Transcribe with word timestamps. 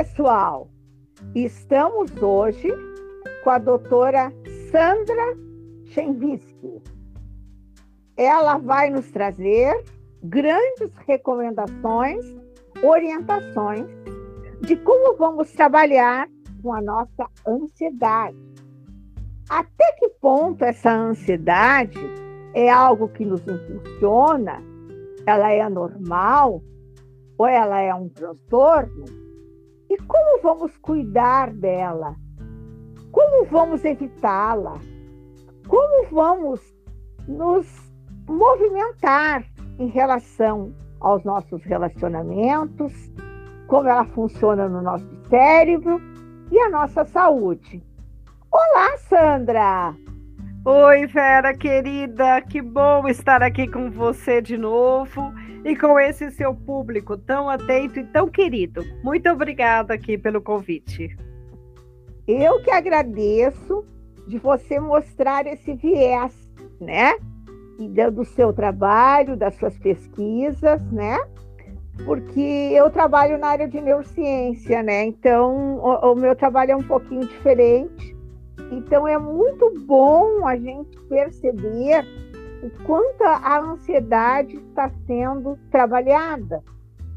Pessoal! 0.00 0.70
Estamos 1.34 2.10
hoje 2.22 2.68
com 3.44 3.50
a 3.50 3.58
doutora 3.58 4.32
Sandra 4.70 5.36
Chenvisky. 5.88 6.82
Ela 8.16 8.56
vai 8.56 8.88
nos 8.88 9.10
trazer 9.10 9.84
grandes 10.22 10.90
recomendações, 11.06 12.24
orientações 12.82 13.84
de 14.62 14.74
como 14.76 15.18
vamos 15.18 15.52
trabalhar 15.52 16.26
com 16.62 16.72
a 16.72 16.80
nossa 16.80 17.28
ansiedade. 17.46 18.38
Até 19.50 19.92
que 19.98 20.08
ponto 20.18 20.64
essa 20.64 20.90
ansiedade 20.90 22.00
é 22.54 22.70
algo 22.70 23.06
que 23.06 23.26
nos 23.26 23.42
impulsiona? 23.46 24.62
Ela 25.26 25.52
é 25.52 25.68
normal? 25.68 26.62
Ou 27.36 27.46
ela 27.46 27.78
é 27.80 27.94
um 27.94 28.08
transtorno? 28.08 29.29
E 29.90 29.96
como 30.04 30.40
vamos 30.40 30.76
cuidar 30.78 31.52
dela? 31.52 32.14
Como 33.10 33.44
vamos 33.46 33.84
evitá-la? 33.84 34.78
Como 35.66 36.08
vamos 36.12 36.60
nos 37.26 37.66
movimentar 38.28 39.44
em 39.80 39.88
relação 39.88 40.72
aos 41.00 41.24
nossos 41.24 41.64
relacionamentos, 41.64 42.92
como 43.66 43.88
ela 43.88 44.04
funciona 44.04 44.68
no 44.68 44.80
nosso 44.80 45.08
cérebro 45.28 46.00
e 46.52 46.58
a 46.60 46.70
nossa 46.70 47.04
saúde. 47.04 47.84
Olá, 48.52 48.96
Sandra! 48.96 49.96
Oi, 50.62 51.06
Vera 51.06 51.54
querida, 51.56 52.42
que 52.42 52.60
bom 52.60 53.08
estar 53.08 53.42
aqui 53.42 53.66
com 53.66 53.90
você 53.90 54.42
de 54.42 54.58
novo 54.58 55.32
e 55.64 55.74
com 55.74 55.98
esse 55.98 56.30
seu 56.32 56.54
público 56.54 57.16
tão 57.16 57.48
atento 57.48 57.98
e 57.98 58.04
tão 58.04 58.28
querido. 58.28 58.84
Muito 59.02 59.26
obrigada 59.30 59.94
aqui 59.94 60.18
pelo 60.18 60.42
convite. 60.42 61.16
Eu 62.28 62.62
que 62.62 62.70
agradeço 62.70 63.86
de 64.28 64.36
você 64.36 64.78
mostrar 64.78 65.46
esse 65.46 65.72
viés, 65.72 66.34
né? 66.78 67.14
Do 68.12 68.26
seu 68.26 68.52
trabalho, 68.52 69.38
das 69.38 69.54
suas 69.54 69.78
pesquisas, 69.78 70.82
né? 70.92 71.16
Porque 72.04 72.70
eu 72.74 72.90
trabalho 72.90 73.38
na 73.38 73.46
área 73.46 73.66
de 73.66 73.80
neurociência, 73.80 74.82
né? 74.82 75.06
Então, 75.06 75.78
o, 75.78 76.12
o 76.12 76.14
meu 76.14 76.36
trabalho 76.36 76.72
é 76.72 76.76
um 76.76 76.82
pouquinho 76.82 77.26
diferente. 77.26 78.19
Então, 78.70 79.06
é 79.06 79.18
muito 79.18 79.72
bom 79.86 80.46
a 80.46 80.56
gente 80.56 80.98
perceber 81.08 82.04
o 82.62 82.84
quanto 82.84 83.22
a 83.22 83.60
ansiedade 83.60 84.56
está 84.56 84.90
sendo 85.06 85.58
trabalhada 85.70 86.62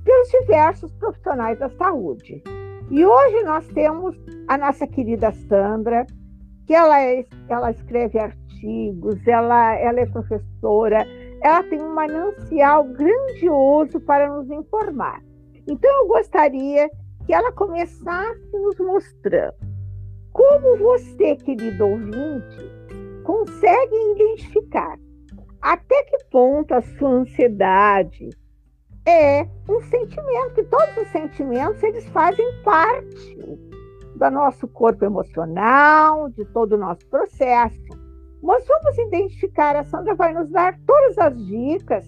pelos 0.03 0.29
diversos 0.29 0.91
profissionais 0.93 1.59
da 1.59 1.69
saúde. 1.69 2.41
E 2.89 3.05
hoje 3.05 3.43
nós 3.43 3.67
temos 3.69 4.15
a 4.47 4.57
nossa 4.57 4.85
querida 4.87 5.31
Sandra, 5.31 6.05
que 6.65 6.73
ela, 6.73 7.01
é, 7.01 7.25
ela 7.49 7.71
escreve 7.71 8.19
artigos, 8.19 9.25
ela, 9.27 9.75
ela 9.75 9.99
é 9.99 10.05
professora, 10.05 11.05
ela 11.41 11.63
tem 11.63 11.81
um 11.81 11.93
manancial 11.93 12.85
grandioso 12.85 13.99
para 14.01 14.29
nos 14.29 14.49
informar. 14.49 15.21
Então, 15.67 15.91
eu 16.01 16.07
gostaria 16.07 16.89
que 17.25 17.33
ela 17.33 17.51
começasse 17.51 18.51
nos 18.53 18.77
mostrando 18.79 19.72
como 20.33 20.77
você, 20.77 21.35
querido 21.35 21.87
ouvinte, 21.87 22.57
consegue 23.23 23.95
identificar 24.11 24.97
até 25.61 26.03
que 26.03 26.17
ponto 26.29 26.73
a 26.73 26.81
sua 26.81 27.09
ansiedade 27.09 28.29
é 29.05 29.47
um 29.69 29.79
sentimento, 29.81 30.55
que 30.55 30.63
todos 30.63 30.97
os 30.97 31.07
sentimentos 31.09 31.81
eles 31.83 32.05
fazem 32.09 32.45
parte 32.63 33.37
do 34.15 34.31
nosso 34.31 34.67
corpo 34.67 35.05
emocional, 35.05 36.29
de 36.29 36.43
todo 36.45 36.73
o 36.73 36.77
nosso 36.77 37.05
processo. 37.07 37.81
Nós 38.41 38.65
vamos 38.67 38.97
identificar, 38.97 39.75
a 39.75 39.83
Sandra 39.83 40.15
vai 40.15 40.33
nos 40.33 40.49
dar 40.49 40.77
todas 40.85 41.17
as 41.17 41.45
dicas 41.45 42.05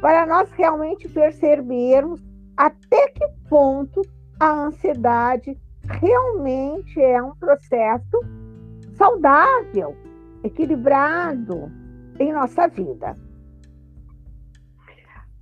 para 0.00 0.26
nós 0.26 0.50
realmente 0.52 1.08
percebermos 1.08 2.20
até 2.56 3.08
que 3.08 3.26
ponto 3.48 4.02
a 4.40 4.50
ansiedade 4.50 5.56
realmente 5.88 7.00
é 7.00 7.22
um 7.22 7.34
processo 7.36 8.20
saudável, 8.94 9.96
equilibrado, 10.42 11.70
em 12.18 12.32
nossa 12.32 12.66
vida. 12.66 13.16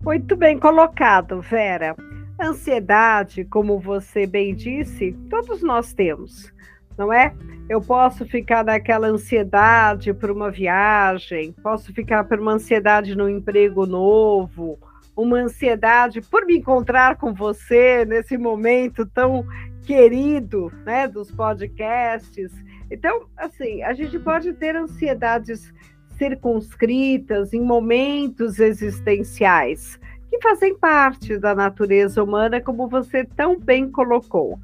Muito 0.02 0.36
bem 0.36 0.58
colocado, 0.58 1.40
Vera. 1.40 1.96
Ansiedade, 2.40 3.44
como 3.44 3.78
você 3.78 4.26
bem 4.26 4.54
disse, 4.54 5.12
todos 5.30 5.62
nós 5.62 5.94
temos, 5.94 6.52
não 6.98 7.12
é? 7.12 7.32
Eu 7.68 7.80
posso 7.80 8.26
ficar 8.26 8.64
naquela 8.64 9.06
ansiedade 9.06 10.12
por 10.12 10.30
uma 10.30 10.50
viagem, 10.50 11.52
posso 11.62 11.92
ficar 11.94 12.24
por 12.24 12.38
uma 12.38 12.52
ansiedade 12.52 13.16
no 13.16 13.30
emprego 13.30 13.86
novo, 13.86 14.78
uma 15.16 15.38
ansiedade 15.38 16.20
por 16.20 16.44
me 16.44 16.58
encontrar 16.58 17.16
com 17.16 17.32
você 17.32 18.04
nesse 18.04 18.36
momento 18.36 19.06
tão 19.06 19.46
querido, 19.84 20.72
né, 20.84 21.06
dos 21.06 21.30
podcasts. 21.30 22.52
Então, 22.90 23.26
assim, 23.36 23.82
a 23.82 23.92
gente 23.92 24.18
pode 24.18 24.52
ter 24.54 24.76
ansiedades 24.76 25.72
circunscritas 26.16 27.52
em 27.52 27.60
momentos 27.60 28.58
existenciais 28.58 29.98
que 30.30 30.40
fazem 30.40 30.76
parte 30.76 31.38
da 31.38 31.54
natureza 31.54 32.22
humana, 32.22 32.60
como 32.60 32.88
você 32.88 33.24
tão 33.24 33.58
bem 33.58 33.90
colocou. 33.90 34.58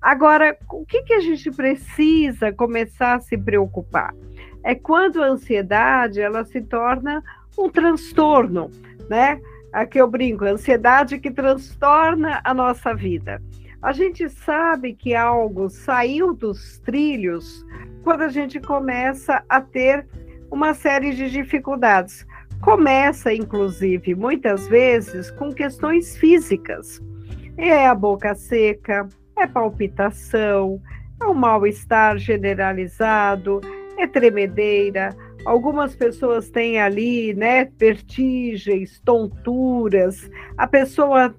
Agora, 0.00 0.56
o 0.70 0.84
que, 0.84 1.02
que 1.02 1.14
a 1.14 1.20
gente 1.20 1.50
precisa 1.50 2.52
começar 2.52 3.14
a 3.14 3.20
se 3.20 3.38
preocupar? 3.38 4.14
É 4.62 4.74
quando 4.74 5.22
a 5.22 5.28
ansiedade 5.28 6.20
ela 6.20 6.44
se 6.44 6.60
torna 6.60 7.22
um 7.58 7.70
transtorno, 7.70 8.70
né? 9.08 9.40
Aqui 9.72 9.98
eu 9.98 10.08
brinco, 10.08 10.44
a 10.44 10.50
ansiedade 10.50 11.18
que 11.18 11.30
transtorna 11.30 12.40
a 12.44 12.52
nossa 12.52 12.94
vida. 12.94 13.40
A 13.84 13.92
gente 13.92 14.30
sabe 14.30 14.94
que 14.94 15.14
algo 15.14 15.68
saiu 15.68 16.32
dos 16.32 16.78
trilhos 16.78 17.66
quando 18.02 18.22
a 18.22 18.28
gente 18.28 18.58
começa 18.58 19.44
a 19.46 19.60
ter 19.60 20.06
uma 20.50 20.72
série 20.72 21.12
de 21.12 21.30
dificuldades. 21.30 22.26
Começa, 22.62 23.30
inclusive, 23.30 24.14
muitas 24.14 24.66
vezes 24.68 25.30
com 25.32 25.52
questões 25.52 26.16
físicas. 26.16 26.98
É 27.58 27.86
a 27.86 27.94
boca 27.94 28.34
seca, 28.34 29.06
é 29.36 29.46
palpitação, 29.46 30.80
é 31.20 31.26
um 31.26 31.34
mal-estar 31.34 32.16
generalizado, 32.16 33.60
é 33.98 34.06
tremedeira. 34.06 35.14
Algumas 35.44 35.94
pessoas 35.94 36.48
têm 36.48 36.80
ali, 36.80 37.34
né, 37.34 37.70
vertigens, 37.78 38.98
tonturas. 39.04 40.30
A 40.56 40.66
pessoa 40.66 41.34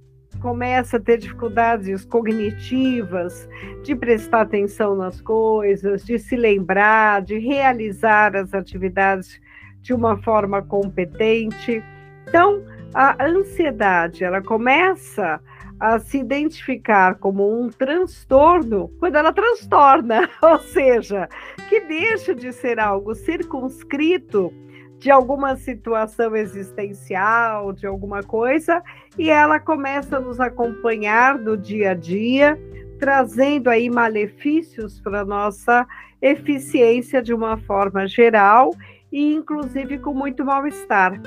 começa 0.45 0.97
a 0.97 0.99
ter 0.99 1.17
dificuldades 1.17 2.05
cognitivas, 2.05 3.49
de 3.81 3.95
prestar 3.95 4.41
atenção 4.41 4.95
nas 4.95 5.19
coisas, 5.19 6.05
de 6.05 6.19
se 6.19 6.35
lembrar, 6.35 7.23
de 7.23 7.39
realizar 7.39 8.35
as 8.35 8.53
atividades 8.53 9.41
de 9.81 9.91
uma 9.91 10.21
forma 10.21 10.61
competente. 10.61 11.83
Então, 12.27 12.63
a 12.93 13.25
ansiedade, 13.25 14.23
ela 14.23 14.39
começa 14.39 15.41
a 15.79 15.97
se 15.97 16.19
identificar 16.19 17.15
como 17.15 17.59
um 17.59 17.67
transtorno 17.69 18.91
quando 18.99 19.15
ela 19.15 19.33
transtorna, 19.33 20.29
ou 20.43 20.59
seja, 20.59 21.27
que 21.67 21.81
deixa 21.81 22.35
de 22.35 22.53
ser 22.53 22.79
algo 22.79 23.15
circunscrito 23.15 24.53
de 24.99 25.11
alguma 25.11 25.55
situação 25.55 26.35
existencial, 26.35 27.73
de 27.73 27.85
alguma 27.85 28.23
coisa, 28.23 28.81
e 29.17 29.29
ela 29.29 29.59
começa 29.59 30.17
a 30.17 30.19
nos 30.19 30.39
acompanhar 30.39 31.37
no 31.37 31.57
dia 31.57 31.91
a 31.91 31.93
dia, 31.93 32.59
trazendo 32.99 33.69
aí 33.69 33.89
malefícios 33.89 34.99
para 34.99 35.25
nossa 35.25 35.85
eficiência 36.21 37.21
de 37.21 37.33
uma 37.33 37.57
forma 37.57 38.07
geral 38.07 38.71
e 39.11 39.33
inclusive 39.33 39.99
com 39.99 40.13
muito 40.13 40.43
mal-estar. 40.43 41.21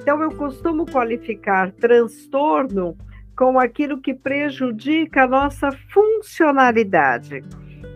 Então 0.00 0.22
eu 0.22 0.30
costumo 0.30 0.86
qualificar 0.86 1.72
transtorno 1.72 2.96
com 3.36 3.58
aquilo 3.58 4.00
que 4.00 4.14
prejudica 4.14 5.24
a 5.24 5.26
nossa 5.26 5.72
funcionalidade, 5.92 7.42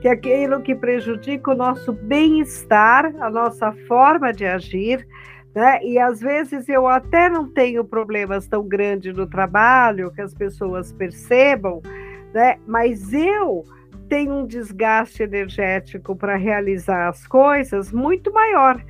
que 0.01 0.09
é 0.09 0.13
aquilo 0.13 0.63
que 0.63 0.75
prejudica 0.75 1.51
o 1.51 1.57
nosso 1.57 1.93
bem-estar, 1.93 3.15
a 3.21 3.31
nossa 3.31 3.73
forma 3.87 4.33
de 4.33 4.47
agir, 4.47 5.07
né? 5.55 5.83
E 5.83 5.99
às 5.99 6.21
vezes 6.21 6.69
eu 6.69 6.87
até 6.87 7.29
não 7.29 7.49
tenho 7.49 7.85
problemas 7.85 8.47
tão 8.47 8.67
grandes 8.67 9.17
no 9.17 9.27
trabalho 9.27 10.13
que 10.13 10.21
as 10.21 10.35
pessoas 10.35 10.93
percebam, 10.93 11.83
né? 12.33 12.59
Mas 12.67 13.13
eu 13.13 13.65
tenho 14.09 14.35
um 14.35 14.47
desgaste 14.47 15.23
energético 15.23 16.15
para 16.17 16.37
realizar 16.37 17.09
as 17.09 17.27
coisas 17.27 17.93
muito 17.93 18.33
maior. 18.33 18.83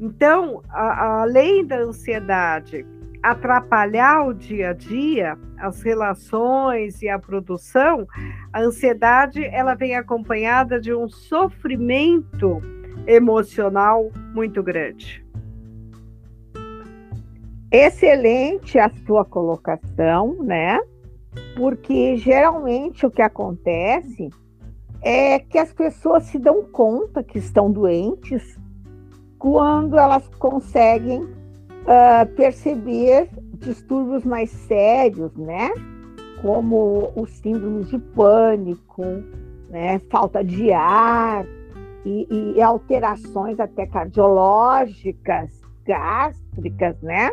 Então, 0.00 0.62
a, 0.68 0.82
a, 0.82 1.22
além 1.22 1.64
da 1.64 1.78
ansiedade, 1.78 2.84
atrapalhar 3.30 4.24
o 4.28 4.32
dia 4.32 4.70
a 4.70 4.72
dia, 4.72 5.36
as 5.58 5.82
relações 5.82 7.02
e 7.02 7.08
a 7.08 7.18
produção, 7.18 8.06
a 8.52 8.60
ansiedade 8.60 9.44
ela 9.44 9.74
vem 9.74 9.96
acompanhada 9.96 10.80
de 10.80 10.94
um 10.94 11.08
sofrimento 11.08 12.60
emocional 13.04 14.10
muito 14.32 14.62
grande. 14.62 15.26
Excelente 17.70 18.78
a 18.78 18.88
sua 19.04 19.24
colocação, 19.24 20.36
né? 20.44 20.78
Porque 21.56 22.16
geralmente 22.16 23.04
o 23.04 23.10
que 23.10 23.22
acontece 23.22 24.30
é 25.02 25.40
que 25.40 25.58
as 25.58 25.72
pessoas 25.72 26.24
se 26.24 26.38
dão 26.38 26.62
conta 26.62 27.24
que 27.24 27.38
estão 27.38 27.72
doentes 27.72 28.56
quando 29.36 29.98
elas 29.98 30.28
conseguem 30.38 31.28
uh, 31.86 32.26
perceber 32.34 33.28
distúrbios 33.54 34.24
mais 34.24 34.50
sérios, 34.50 35.34
né? 35.36 35.70
Como 36.42 37.12
os 37.16 37.30
síndromes 37.30 37.88
de 37.88 37.98
pânico, 37.98 39.04
né? 39.70 39.98
falta 40.10 40.44
de 40.44 40.72
ar 40.72 41.46
e, 42.04 42.54
e 42.54 42.62
alterações 42.62 43.58
até 43.58 43.86
cardiológicas, 43.86 45.50
gástricas, 45.84 47.00
né? 47.00 47.30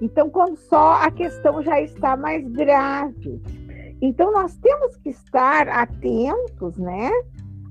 Então, 0.00 0.30
quando 0.30 0.56
só 0.56 0.94
a 0.94 1.10
questão 1.10 1.62
já 1.62 1.80
está 1.80 2.16
mais 2.16 2.46
grave. 2.48 3.40
Então, 4.00 4.32
nós 4.32 4.56
temos 4.56 4.96
que 4.96 5.10
estar 5.10 5.68
atentos, 5.68 6.78
né? 6.78 7.10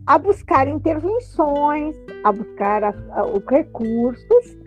A 0.05 0.17
buscar 0.17 0.67
intervenções, 0.67 1.95
a 2.23 2.31
buscar 2.31 2.95
os 3.33 3.45
recursos, 3.45 4.58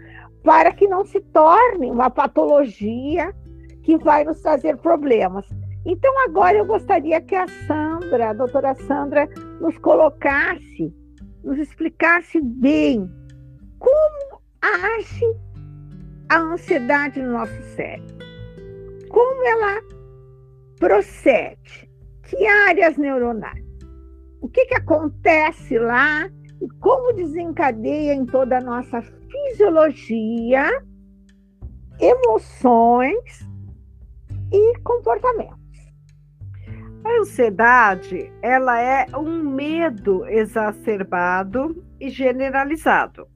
para 0.43 0.73
que 0.73 0.89
não 0.89 1.05
se 1.05 1.21
torne 1.21 1.91
uma 1.91 2.11
patologia 2.11 3.35
que 3.83 3.97
vai 3.99 4.25
nos 4.25 4.41
trazer 4.41 4.77
problemas. 4.79 5.47
Então, 5.85 6.13
agora 6.25 6.59
eu 6.59 6.65
gostaria 6.65 7.21
que 7.21 7.35
a 7.35 7.47
Sandra, 7.67 8.31
a 8.31 8.33
doutora 8.33 8.75
Sandra, 8.75 9.29
nos 9.61 9.77
colocasse, 9.79 10.95
nos 11.43 11.59
explicasse 11.59 12.41
bem 12.41 13.11
como 13.79 14.41
age 14.61 15.27
a 16.29 16.39
ansiedade 16.39 17.21
no 17.21 17.33
nosso 17.33 17.63
cérebro. 17.75 18.17
Como 19.09 19.47
ela 19.47 19.83
procede? 20.79 21.91
Que 22.23 22.47
áreas 22.47 22.97
neuronais? 22.97 23.65
O 24.41 24.49
que, 24.49 24.65
que 24.67 24.75
acontece 24.75 25.79
lá 25.79 26.31
como 26.81 27.13
desencadeia 27.13 28.15
em 28.15 28.25
toda 28.25 28.59
a 28.59 28.61
nossa 28.61 29.03
fisiologia, 29.03 30.83
emoções 32.01 33.49
e 34.53 34.79
comportamentos. 34.81 35.59
A 37.05 37.21
ansiedade, 37.21 38.33
ela 38.41 38.81
é 38.81 39.07
um 39.17 39.43
medo 39.43 40.25
exacerbado 40.27 41.85
e 42.01 42.09
generalizado. 42.09 43.27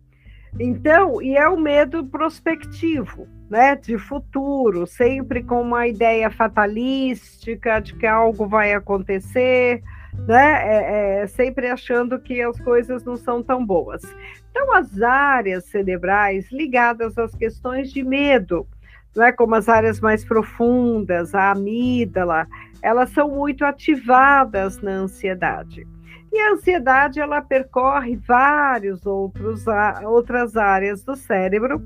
Então, 0.58 1.20
e 1.20 1.36
é 1.36 1.48
o 1.48 1.54
um 1.54 1.60
medo 1.60 2.06
prospectivo, 2.06 3.26
né, 3.50 3.76
de 3.76 3.98
futuro, 3.98 4.86
sempre 4.86 5.42
com 5.42 5.60
uma 5.60 5.86
ideia 5.86 6.30
fatalística 6.30 7.80
de 7.80 7.94
que 7.94 8.06
algo 8.06 8.46
vai 8.46 8.72
acontecer, 8.72 9.82
né, 10.26 10.62
é, 10.62 11.22
é, 11.22 11.26
sempre 11.26 11.68
achando 11.68 12.18
que 12.18 12.40
as 12.42 12.58
coisas 12.60 13.04
não 13.04 13.16
são 13.16 13.42
tão 13.42 13.64
boas. 13.64 14.02
Então, 14.50 14.74
as 14.74 15.00
áreas 15.00 15.64
cerebrais 15.66 16.50
ligadas 16.50 17.16
às 17.18 17.34
questões 17.34 17.92
de 17.92 18.02
medo, 18.02 18.66
né, 19.14 19.32
como 19.32 19.54
as 19.54 19.68
áreas 19.68 20.00
mais 20.00 20.24
profundas, 20.24 21.34
a 21.34 21.52
amígdala, 21.52 22.46
elas 22.82 23.10
são 23.10 23.28
muito 23.28 23.64
ativadas 23.64 24.80
na 24.80 24.92
ansiedade. 24.92 25.86
E 26.32 26.38
a 26.38 26.52
ansiedade 26.52 27.20
ela 27.20 27.40
percorre 27.40 28.16
vários 28.16 29.06
outros 29.06 29.64
outras 30.04 30.56
áreas 30.56 31.02
do 31.02 31.16
cérebro, 31.16 31.82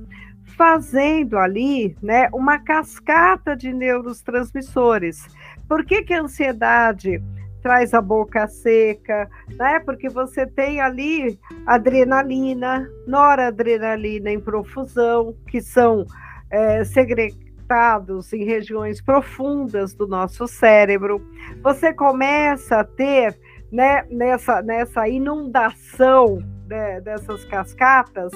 fazendo 0.57 1.39
ali, 1.39 1.97
né, 2.03 2.29
uma 2.33 2.59
cascata 2.59 3.57
de 3.57 3.73
neurotransmissores. 3.73 5.27
Por 5.69 5.85
que, 5.85 6.03
que 6.03 6.13
a 6.13 6.23
ansiedade 6.23 7.23
traz 7.63 7.95
a 7.95 8.01
boca 8.01 8.47
seca, 8.49 9.29
né? 9.57 9.81
Porque 9.81 10.09
você 10.09 10.47
tem 10.47 10.81
ali 10.81 11.39
adrenalina, 11.67 12.89
noradrenalina 13.07 14.31
em 14.31 14.41
profusão, 14.41 15.35
que 15.49 15.61
são 15.61 16.05
é, 16.51 16.85
secretados 16.85 18.33
em 18.33 18.45
regiões 18.45 19.01
profundas 19.01 19.95
do 19.95 20.07
nosso 20.07 20.49
cérebro. 20.49 21.25
Você 21.63 21.93
começa 21.93 22.81
a 22.81 22.85
ter 22.85 23.39
né, 23.71 24.05
nessa, 24.11 24.61
nessa 24.63 25.09
inundação 25.09 26.39
né, 26.67 27.01
dessas 27.01 27.45
cascatas, 27.45 28.33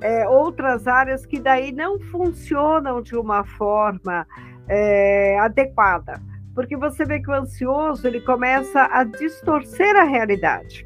é, 0.00 0.28
outras 0.28 0.86
áreas 0.86 1.26
que 1.26 1.40
daí 1.40 1.72
não 1.72 1.98
funcionam 1.98 3.02
de 3.02 3.16
uma 3.16 3.44
forma 3.44 4.26
é, 4.68 5.38
adequada, 5.38 6.20
porque 6.58 6.76
você 6.76 7.04
vê 7.04 7.20
que 7.20 7.30
o 7.30 7.32
ansioso 7.32 8.04
ele 8.04 8.20
começa 8.20 8.88
a 8.90 9.04
distorcer 9.04 9.94
a 9.94 10.02
realidade. 10.02 10.84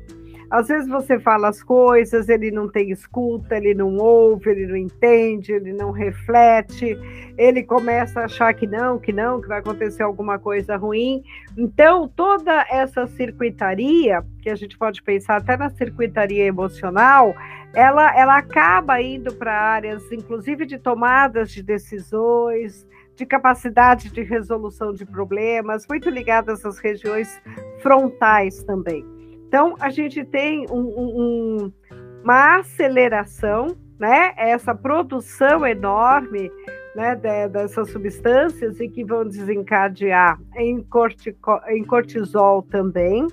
Às 0.51 0.69
vezes 0.69 0.87
você 0.87 1.19
fala 1.19 1.49
as 1.49 1.63
coisas, 1.63 2.29
ele 2.29 2.51
não 2.51 2.69
tem 2.69 2.91
escuta, 2.91 3.57
ele 3.57 3.73
não 3.73 3.97
ouve, 3.97 4.51
ele 4.51 4.67
não 4.67 4.77
entende, 4.77 5.51
ele 5.51 5.73
não 5.73 5.91
reflete, 5.91 6.95
ele 7.39 7.63
começa 7.63 8.21
a 8.21 8.25
achar 8.27 8.53
que 8.53 8.67
não, 8.67 8.99
que 8.99 9.15
não, 9.15 9.41
que 9.41 9.49
vai 9.49 9.61
acontecer 9.61 10.03
alguma 10.03 10.39
coisa 10.39 10.77
ruim. 10.77 11.23
Então, 11.57 12.07
toda 12.07 12.67
essa 12.71 13.07
circuitaria, 13.07 14.23
que 14.43 14.51
a 14.51 14.55
gente 14.55 14.77
pode 14.77 15.03
pensar 15.03 15.37
até 15.39 15.57
na 15.57 15.71
circuitaria 15.71 16.45
emocional, 16.45 17.35
ela, 17.73 18.15
ela 18.15 18.37
acaba 18.37 19.01
indo 19.01 19.33
para 19.33 19.59
áreas, 19.59 20.03
inclusive, 20.13 20.67
de 20.67 20.77
tomadas 20.77 21.51
de 21.51 21.63
decisões, 21.63 22.87
de 23.15 23.27
capacidade 23.27 24.11
de 24.11 24.23
resolução 24.23 24.93
de 24.93 25.05
problemas, 25.05 25.87
muito 25.89 26.09
ligadas 26.09 26.65
às 26.65 26.79
regiões 26.79 27.41
frontais 27.81 28.63
também. 28.65 29.05
Então, 29.47 29.75
a 29.79 29.91
gente 29.91 30.25
tem 30.25 30.67
um, 30.71 30.81
um, 30.81 31.73
uma 32.25 32.59
aceleração, 32.59 33.77
né? 33.99 34.33
Essa 34.37 34.75
produção 34.75 35.67
enorme 35.67 36.51
né, 36.95 37.17
dessas 37.17 37.91
substâncias 37.91 38.81
e 38.81 38.89
que 38.89 39.05
vão 39.05 39.25
desencadear 39.25 40.39
em, 40.57 40.83
cortico, 40.83 41.61
em 41.69 41.85
cortisol 41.85 42.63
também. 42.63 43.27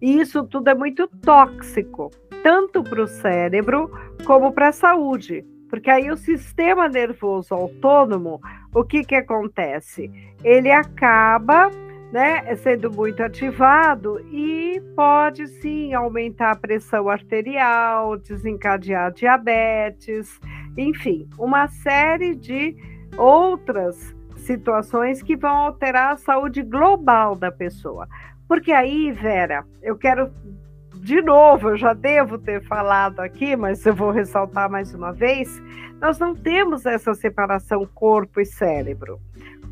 E 0.00 0.20
isso 0.20 0.44
tudo 0.44 0.68
é 0.68 0.74
muito 0.74 1.08
tóxico, 1.22 2.10
tanto 2.42 2.82
para 2.82 3.02
o 3.02 3.06
cérebro 3.06 3.90
como 4.24 4.52
para 4.52 4.68
a 4.68 4.72
saúde. 4.72 5.44
Porque 5.68 5.90
aí 5.90 6.10
o 6.10 6.16
sistema 6.16 6.88
nervoso 6.88 7.54
autônomo, 7.54 8.40
o 8.74 8.84
que, 8.84 9.04
que 9.04 9.14
acontece? 9.14 10.10
Ele 10.44 10.70
acaba 10.70 11.70
né, 12.12 12.54
sendo 12.56 12.90
muito 12.90 13.22
ativado 13.22 14.20
e 14.30 14.80
pode 14.94 15.46
sim 15.48 15.92
aumentar 15.92 16.52
a 16.52 16.56
pressão 16.56 17.08
arterial, 17.08 18.16
desencadear 18.16 19.12
diabetes, 19.12 20.40
enfim, 20.76 21.28
uma 21.38 21.66
série 21.68 22.34
de 22.34 22.76
outras 23.16 24.14
situações 24.36 25.22
que 25.22 25.36
vão 25.36 25.56
alterar 25.56 26.12
a 26.12 26.16
saúde 26.16 26.62
global 26.62 27.34
da 27.34 27.50
pessoa. 27.50 28.06
Porque 28.46 28.72
aí, 28.72 29.10
Vera, 29.10 29.64
eu 29.82 29.96
quero 29.96 30.30
de 31.06 31.22
novo, 31.22 31.68
eu 31.68 31.76
já 31.76 31.94
devo 31.94 32.36
ter 32.36 32.60
falado 32.64 33.20
aqui, 33.20 33.54
mas 33.54 33.86
eu 33.86 33.94
vou 33.94 34.10
ressaltar 34.10 34.68
mais 34.68 34.92
uma 34.92 35.12
vez, 35.12 35.62
nós 36.00 36.18
não 36.18 36.34
temos 36.34 36.84
essa 36.84 37.14
separação 37.14 37.88
corpo 37.94 38.40
e 38.40 38.44
cérebro. 38.44 39.20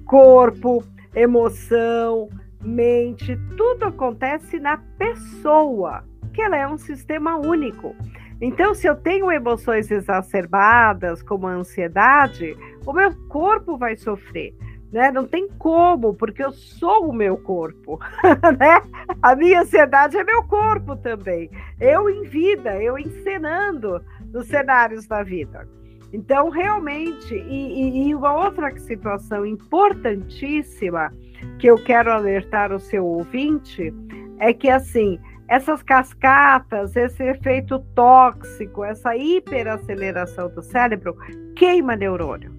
Corpo 0.05 0.85
emoção, 1.12 2.29
mente, 2.62 3.37
tudo 3.57 3.87
acontece 3.87 4.61
na 4.61 4.76
pessoa, 4.97 6.05
que 6.33 6.41
ela 6.41 6.57
é 6.57 6.69
um 6.69 6.79
sistema 6.79 7.37
único. 7.37 7.97
Então, 8.41 8.73
se 8.73 8.87
eu 8.87 8.95
tenho 8.95 9.29
emoções 9.33 9.91
exacerbadas, 9.91 11.21
como 11.21 11.49
a 11.49 11.55
ansiedade, 11.55 12.57
o 12.87 12.93
meu 12.93 13.12
corpo 13.26 13.76
vai 13.76 13.97
sofrer. 13.97 14.55
Né? 14.95 15.11
Não 15.11 15.27
tem 15.27 15.49
como, 15.59 16.15
porque 16.15 16.45
eu 16.45 16.53
sou 16.53 17.09
o 17.11 17.13
meu 17.13 17.37
corpo, 17.37 17.99
né? 18.57 18.81
A 19.21 19.35
minha 19.35 19.63
ansiedade 19.63 20.17
é 20.17 20.23
meu 20.23 20.45
corpo 20.45 20.95
também. 20.95 21.51
Eu 21.81 22.09
em 22.09 22.23
vida, 22.23 22.81
eu 22.81 22.97
encenando 22.97 24.01
nos 24.33 24.47
cenários 24.47 25.05
da 25.09 25.25
vida. 25.25 25.69
Então, 26.13 26.49
realmente, 26.49 27.35
e, 27.35 28.07
e, 28.07 28.15
uma 28.15 28.37
outra 28.37 28.71
situação 28.79 29.45
importantíssima 29.45 31.13
que 31.59 31.67
eu 31.67 31.75
quero 31.75 32.13
alertar 32.13 32.73
o 32.73 32.79
seu 32.79 33.05
ouvinte 33.05 33.93
é 34.39 34.53
que, 34.53 34.71
assim, 34.71 35.19
essas 35.49 35.83
cascatas, 35.83 36.95
esse 36.95 37.21
efeito 37.21 37.81
tóxico, 37.97 38.85
essa 38.85 39.17
hiperaceleração 39.17 40.49
do 40.51 40.63
cérebro 40.63 41.17
queima 41.57 41.97
neurônio. 41.97 42.54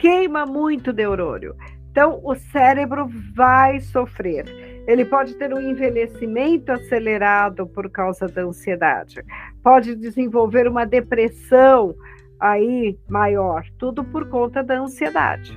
Queima 0.00 0.46
muito 0.46 0.92
neurônio. 0.92 1.54
Então, 1.90 2.20
o 2.24 2.34
cérebro 2.34 3.06
vai 3.36 3.80
sofrer. 3.80 4.44
Ele 4.86 5.04
pode 5.04 5.34
ter 5.34 5.52
um 5.52 5.60
envelhecimento 5.60 6.72
acelerado 6.72 7.66
por 7.66 7.90
causa 7.90 8.26
da 8.26 8.42
ansiedade, 8.42 9.22
pode 9.62 9.94
desenvolver 9.94 10.66
uma 10.66 10.86
depressão 10.86 11.94
aí 12.40 12.98
maior, 13.08 13.62
tudo 13.78 14.02
por 14.02 14.28
conta 14.28 14.62
da 14.62 14.80
ansiedade. 14.80 15.56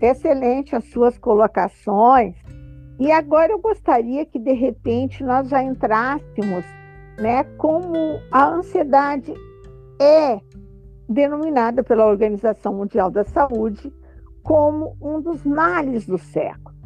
Excelente 0.00 0.74
as 0.74 0.84
suas 0.84 1.18
colocações. 1.18 2.34
E 2.98 3.12
agora 3.12 3.52
eu 3.52 3.58
gostaria 3.58 4.24
que 4.24 4.38
de 4.38 4.52
repente 4.52 5.22
nós 5.22 5.48
já 5.48 5.62
entrássemos, 5.62 6.64
né, 7.18 7.44
como 7.58 8.18
a 8.32 8.46
ansiedade 8.46 9.34
é 10.00 10.40
denominada 11.08 11.82
pela 11.82 12.06
Organização 12.06 12.74
Mundial 12.74 13.10
da 13.10 13.24
Saúde 13.24 13.92
como 14.42 14.96
um 15.00 15.20
dos 15.20 15.44
males 15.44 16.06
do 16.06 16.18
século. 16.18 16.76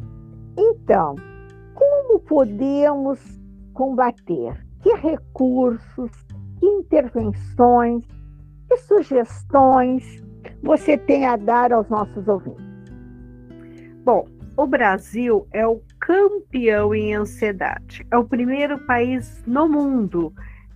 Então, 0.57 1.15
como 1.73 2.19
podemos 2.19 3.19
combater? 3.73 4.65
Que 4.81 4.93
recursos, 4.95 6.11
que 6.59 6.65
intervenções, 6.65 8.03
que 8.67 8.77
sugestões 8.77 10.23
você 10.63 10.97
tem 10.97 11.25
a 11.25 11.35
dar 11.35 11.71
aos 11.71 11.87
nossos 11.89 12.27
ouvintes? 12.27 12.65
Bom, 14.03 14.25
o 14.57 14.65
Brasil 14.65 15.47
é 15.51 15.65
o 15.65 15.81
campeão 15.99 16.93
em 16.93 17.13
ansiedade. 17.13 18.05
É 18.11 18.17
o 18.17 18.25
primeiro 18.25 18.77
país 18.85 19.43
no 19.45 19.69
mundo 19.69 20.33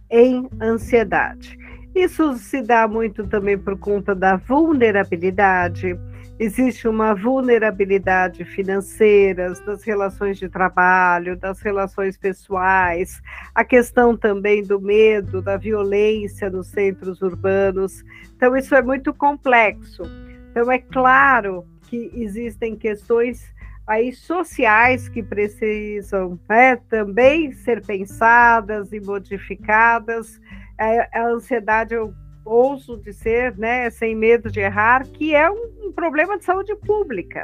em 0.09 0.47
ansiedade. 0.61 1.57
Isso 1.95 2.33
se 2.33 2.61
dá 2.61 2.85
muito 2.89 3.25
também 3.25 3.57
por 3.57 3.79
conta 3.79 4.13
da 4.13 4.35
vulnerabilidade. 4.35 5.97
Existe 6.37 6.89
uma 6.89 7.15
vulnerabilidade 7.15 8.43
financeira, 8.43 9.53
das 9.65 9.81
relações 9.81 10.37
de 10.37 10.49
trabalho, 10.49 11.37
das 11.37 11.61
relações 11.61 12.17
pessoais, 12.17 13.21
a 13.55 13.63
questão 13.63 14.17
também 14.17 14.61
do 14.61 14.81
medo, 14.81 15.41
da 15.41 15.55
violência 15.55 16.49
nos 16.49 16.67
centros 16.67 17.21
urbanos. 17.21 18.03
Então, 18.35 18.57
isso 18.57 18.75
é 18.75 18.81
muito 18.81 19.13
complexo. 19.13 20.03
Então, 20.51 20.69
é 20.69 20.79
claro 20.79 21.65
que 21.83 22.11
existem 22.13 22.75
questões 22.75 23.55
aí 23.87 24.11
sociais 24.11 25.07
que 25.07 25.23
precisam 25.23 26.37
né, 26.49 26.75
também 26.89 27.53
ser 27.53 27.85
pensadas 27.85 28.91
e 28.91 28.99
modificadas. 28.99 30.41
A, 30.77 31.19
a, 31.19 31.27
ansiedade, 31.27 31.95
eu 31.95 32.13
ouso 32.43 32.97
dizer, 32.97 33.57
né, 33.57 33.89
sem 33.89 34.15
medo 34.15 34.51
de 34.51 34.59
errar, 34.59 35.05
que 35.07 35.33
é 35.33 35.49
um, 35.49 35.87
um 35.87 35.91
problema 35.91 36.37
de 36.37 36.45
saúde 36.45 36.75
pública. 36.75 37.43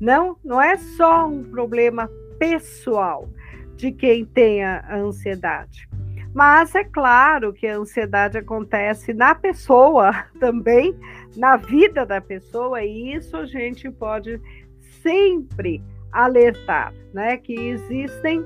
Não, 0.00 0.36
não 0.44 0.60
é 0.60 0.76
só 0.76 1.26
um 1.26 1.44
problema 1.44 2.10
pessoal 2.38 3.28
de 3.76 3.92
quem 3.92 4.24
tem 4.24 4.64
a 4.64 4.96
ansiedade. 4.96 5.88
Mas 6.34 6.74
é 6.74 6.82
claro 6.82 7.52
que 7.52 7.66
a 7.66 7.76
ansiedade 7.76 8.36
acontece 8.36 9.14
na 9.14 9.34
pessoa 9.36 10.24
também, 10.40 10.94
na 11.36 11.56
vida 11.56 12.04
da 12.04 12.20
pessoa, 12.20 12.82
e 12.82 13.14
isso 13.14 13.36
a 13.36 13.46
gente 13.46 13.88
pode 13.88 14.40
sempre 15.00 15.80
alertar, 16.10 16.92
né? 17.12 17.36
Que 17.36 17.54
existem 17.54 18.44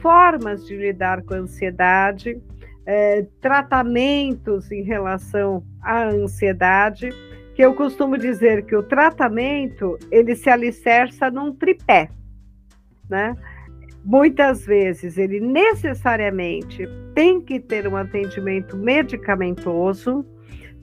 formas 0.00 0.64
de 0.66 0.76
lidar 0.76 1.22
com 1.22 1.34
a 1.34 1.38
ansiedade, 1.38 2.40
é, 2.86 3.26
tratamentos 3.40 4.70
em 4.70 4.82
relação 4.82 5.64
à 5.82 6.04
ansiedade, 6.04 7.10
que 7.54 7.62
eu 7.62 7.74
costumo 7.74 8.18
dizer 8.18 8.64
que 8.66 8.74
o 8.74 8.82
tratamento 8.82 9.98
ele 10.10 10.34
se 10.34 10.50
alicerça 10.50 11.30
num 11.30 11.52
tripé, 11.54 12.10
né? 13.08 13.36
Muitas 14.04 14.66
vezes 14.66 15.16
ele 15.16 15.40
necessariamente 15.40 16.86
tem 17.14 17.40
que 17.40 17.58
ter 17.58 17.88
um 17.88 17.96
atendimento 17.96 18.76
medicamentoso, 18.76 20.26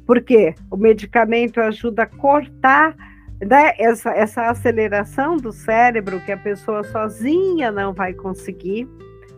porque 0.07 0.55
o 0.71 0.77
medicamento 0.77 1.59
ajuda 1.59 2.03
a 2.03 2.07
cortar 2.07 2.95
né, 3.39 3.73
essa, 3.77 4.11
essa 4.11 4.49
aceleração 4.49 5.37
do 5.37 5.51
cérebro 5.51 6.19
que 6.21 6.31
a 6.31 6.37
pessoa 6.37 6.83
sozinha 6.83 7.71
não 7.71 7.93
vai 7.93 8.13
conseguir. 8.13 8.87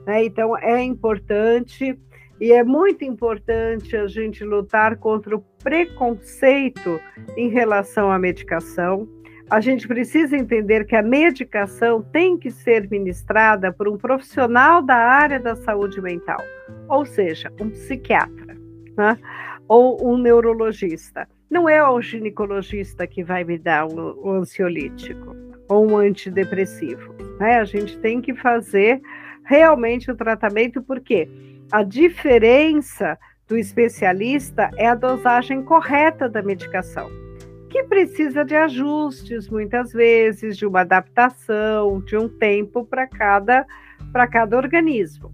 Né? 0.06 0.26
Então, 0.26 0.58
é 0.58 0.82
importante 0.82 2.00
e 2.44 2.52
é 2.52 2.62
muito 2.62 3.06
importante 3.06 3.96
a 3.96 4.06
gente 4.06 4.44
lutar 4.44 4.98
contra 4.98 5.34
o 5.34 5.40
preconceito 5.64 7.00
em 7.38 7.48
relação 7.48 8.12
à 8.12 8.20
medicação. 8.20 9.08
A 9.50 9.62
gente 9.62 9.88
precisa 9.88 10.36
entender 10.36 10.84
que 10.84 10.94
a 10.94 11.02
medicação 11.02 12.02
tem 12.02 12.38
que 12.38 12.52
ser 12.52 12.90
ministrada 12.90 13.72
por 13.72 13.88
um 13.88 13.98
profissional 13.98 14.82
da 14.82 14.98
área 14.98 15.40
da 15.40 15.56
saúde 15.56 16.02
mental, 16.02 16.42
ou 16.90 17.06
seja, 17.06 17.50
um 17.62 17.70
psiquiatra, 17.70 18.58
né? 18.98 19.18
ou 19.66 20.06
um 20.06 20.18
neurologista. 20.18 21.26
Não 21.50 21.70
é 21.70 21.82
o 21.82 22.02
ginecologista 22.02 23.08
que 23.08 23.24
vai 23.24 23.46
me 23.46 23.58
dar 23.58 23.88
o, 23.88 24.32
ansiolítico 24.32 25.34
ou 25.70 25.90
um 25.90 25.96
antidepressivo. 25.96 27.16
Né? 27.40 27.60
A 27.60 27.64
gente 27.64 27.98
tem 28.00 28.20
que 28.20 28.36
fazer 28.36 29.00
realmente 29.46 30.12
o 30.12 30.16
tratamento, 30.16 30.82
porque 30.82 31.30
a 31.74 31.82
diferença 31.82 33.18
do 33.48 33.58
especialista 33.58 34.70
é 34.78 34.86
a 34.86 34.94
dosagem 34.94 35.64
correta 35.64 36.30
da 36.30 36.44
medicação, 36.44 37.10
que 37.68 37.82
precisa 37.86 38.46
de 38.46 38.56
ajustes 38.56 39.50
muitas 39.50 39.92
vezes, 39.92 40.56
de 40.56 40.68
uma 40.68 40.82
adaptação, 40.82 42.00
de 42.02 42.16
um 42.16 42.30
tempo 42.30 42.86
para 42.86 43.08
cada 43.08 43.66
para 44.12 44.28
cada 44.28 44.56
organismo. 44.56 45.34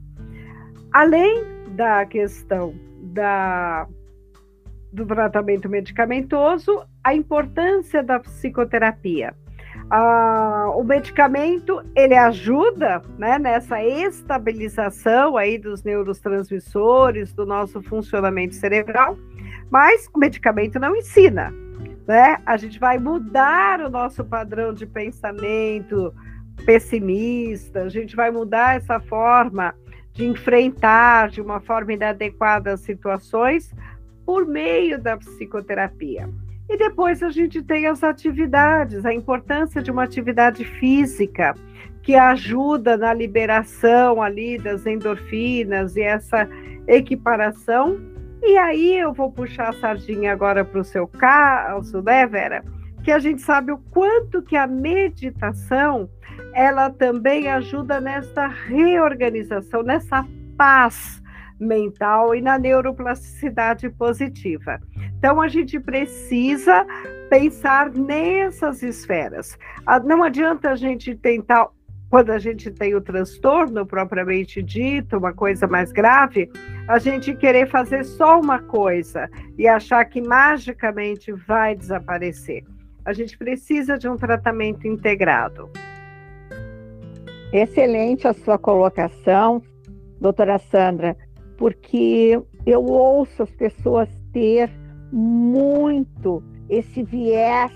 Além 0.94 1.44
da 1.72 2.06
questão 2.06 2.74
da 3.14 3.86
do 4.94 5.06
tratamento 5.06 5.68
medicamentoso, 5.68 6.86
a 7.04 7.14
importância 7.14 8.02
da 8.02 8.18
psicoterapia. 8.18 9.36
Ah, 9.90 10.72
o 10.76 10.84
medicamento 10.84 11.82
ele 11.96 12.16
ajuda 12.16 13.02
né, 13.18 13.40
nessa 13.40 13.84
estabilização 13.84 15.36
aí 15.36 15.58
dos 15.58 15.84
neurotransmissores, 15.84 17.34
do 17.34 17.46
nosso 17.46 17.82
funcionamento 17.82 18.56
cerebral, 18.56 19.18
mas 19.70 20.08
o 20.14 20.20
medicamento 20.20 20.80
não 20.80 20.96
ensina. 20.96 21.52
Né? 22.08 22.38
A 22.46 22.58
gente 22.58 22.80
vai 22.80 22.98
mudar 22.98 23.82
o 23.82 23.90
nosso 23.90 24.24
padrão 24.24 24.74
de 24.74 24.86
pensamento 24.86 26.14
pessimista, 26.66 27.84
a 27.84 27.90
gente 27.90 28.16
vai 28.16 28.32
mudar 28.32 28.76
essa 28.76 29.00
forma 29.00 29.74
de 30.14 30.26
enfrentar 30.26 31.30
de 31.30 31.42
uma 31.42 31.60
forma 31.60 31.94
inadequada 31.94 32.74
as 32.74 32.82
situações 32.82 33.74
por 34.26 34.46
meio 34.46 35.02
da 35.02 35.18
psicoterapia. 35.18 36.30
E 36.70 36.78
depois 36.78 37.24
a 37.24 37.32
gente 37.32 37.64
tem 37.64 37.88
as 37.88 38.04
atividades, 38.04 39.04
a 39.04 39.12
importância 39.12 39.82
de 39.82 39.90
uma 39.90 40.04
atividade 40.04 40.64
física 40.64 41.56
que 42.04 42.16
ajuda 42.16 42.96
na 42.96 43.12
liberação 43.12 44.22
ali 44.22 44.58
das 44.58 44.86
endorfinas 44.86 45.96
e 45.96 46.02
essa 46.02 46.48
equiparação. 46.88 48.00
E 48.44 48.56
aí 48.58 48.98
eu 48.98 49.12
vou 49.14 49.32
puxar 49.32 49.70
a 49.70 49.74
sardinha 49.74 50.32
agora 50.32 50.64
para 50.64 50.80
o 50.80 50.84
seu 50.84 51.08
caso, 51.08 52.02
né, 52.04 52.26
Vera? 52.28 52.64
Que 53.04 53.12
a 53.12 53.20
gente 53.20 53.42
sabe 53.42 53.72
o 53.72 53.78
quanto 53.90 54.42
que 54.42 54.56
a 54.56 54.68
meditação 54.68 56.08
ela 56.54 56.90
também 56.90 57.48
ajuda 57.48 58.00
nessa 58.00 58.48
reorganização, 58.48 59.82
nessa 59.82 60.26
paz 60.56 61.19
mental 61.60 62.34
e 62.34 62.42
na 62.42 62.58
neuroplasticidade 62.58 63.90
positiva. 63.90 64.80
Então, 65.18 65.42
a 65.42 65.48
gente 65.48 65.80
precisa 65.80 66.86
pensar 67.30 67.92
nessas 67.92 68.82
esferas. 68.82 69.58
Ah, 69.86 70.00
não 70.00 70.24
adianta 70.24 70.72
a 70.72 70.76
gente 70.76 71.16
tentar, 71.16 71.68
quando 72.10 72.32
a 72.32 72.40
gente 72.40 72.72
tem 72.72 72.96
o 72.96 73.02
transtorno 73.02 73.86
propriamente 73.86 74.64
dito, 74.64 75.18
uma 75.18 75.34
coisa 75.34 75.68
mais 75.68 75.92
grave, 75.92 76.50
a 76.88 76.98
gente 76.98 77.36
querer 77.36 77.68
fazer 77.68 78.04
só 78.04 78.40
uma 78.40 78.60
coisa 78.60 79.30
e 79.58 79.68
achar 79.68 80.04
que 80.06 80.22
magicamente 80.22 81.32
vai 81.32 81.76
desaparecer. 81.76 82.64
A 83.06 83.14
gente 83.14 83.38
precisa 83.38 83.98
de 83.98 84.08
um 84.08 84.16
tratamento 84.16 84.88
integrado. 84.88 85.70
Excelente 87.52 88.28
a 88.28 88.34
sua 88.34 88.60
colocação, 88.60 89.62
doutora 90.22 90.60
Sandra 90.60 91.18
porque 91.60 92.42
eu 92.66 92.86
ouço 92.86 93.44
as 93.44 93.52
pessoas 93.52 94.08
ter 94.32 94.72
muito 95.12 96.42
esse 96.70 97.04
viés 97.04 97.74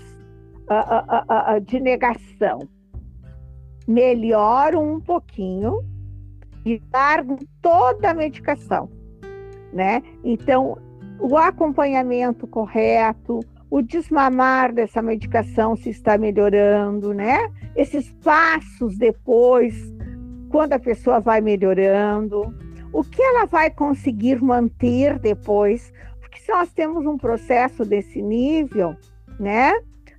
uh, 0.70 1.54
uh, 1.54 1.56
uh, 1.56 1.60
de 1.60 1.78
negação. 1.78 2.60
Melhoro 3.86 4.80
um 4.80 4.98
pouquinho 4.98 5.84
e 6.64 6.82
largo 6.90 7.36
toda 7.60 8.12
a 8.12 8.14
medicação, 8.14 8.88
né? 9.70 10.02
Então, 10.24 10.78
o 11.20 11.36
acompanhamento 11.36 12.46
correto, 12.46 13.40
o 13.70 13.82
desmamar 13.82 14.72
dessa 14.72 15.02
medicação 15.02 15.76
se 15.76 15.90
está 15.90 16.16
melhorando, 16.16 17.12
né? 17.12 17.50
Esses 17.76 18.10
passos 18.24 18.96
depois, 18.96 19.74
quando 20.48 20.72
a 20.72 20.78
pessoa 20.78 21.20
vai 21.20 21.42
melhorando, 21.42 22.63
o 22.94 23.02
que 23.02 23.20
ela 23.20 23.44
vai 23.44 23.70
conseguir 23.70 24.40
manter 24.40 25.18
depois, 25.18 25.92
porque 26.20 26.38
se 26.38 26.52
nós 26.52 26.72
temos 26.72 27.04
um 27.04 27.18
processo 27.18 27.84
desse 27.84 28.22
nível, 28.22 28.94
né? 29.38 29.72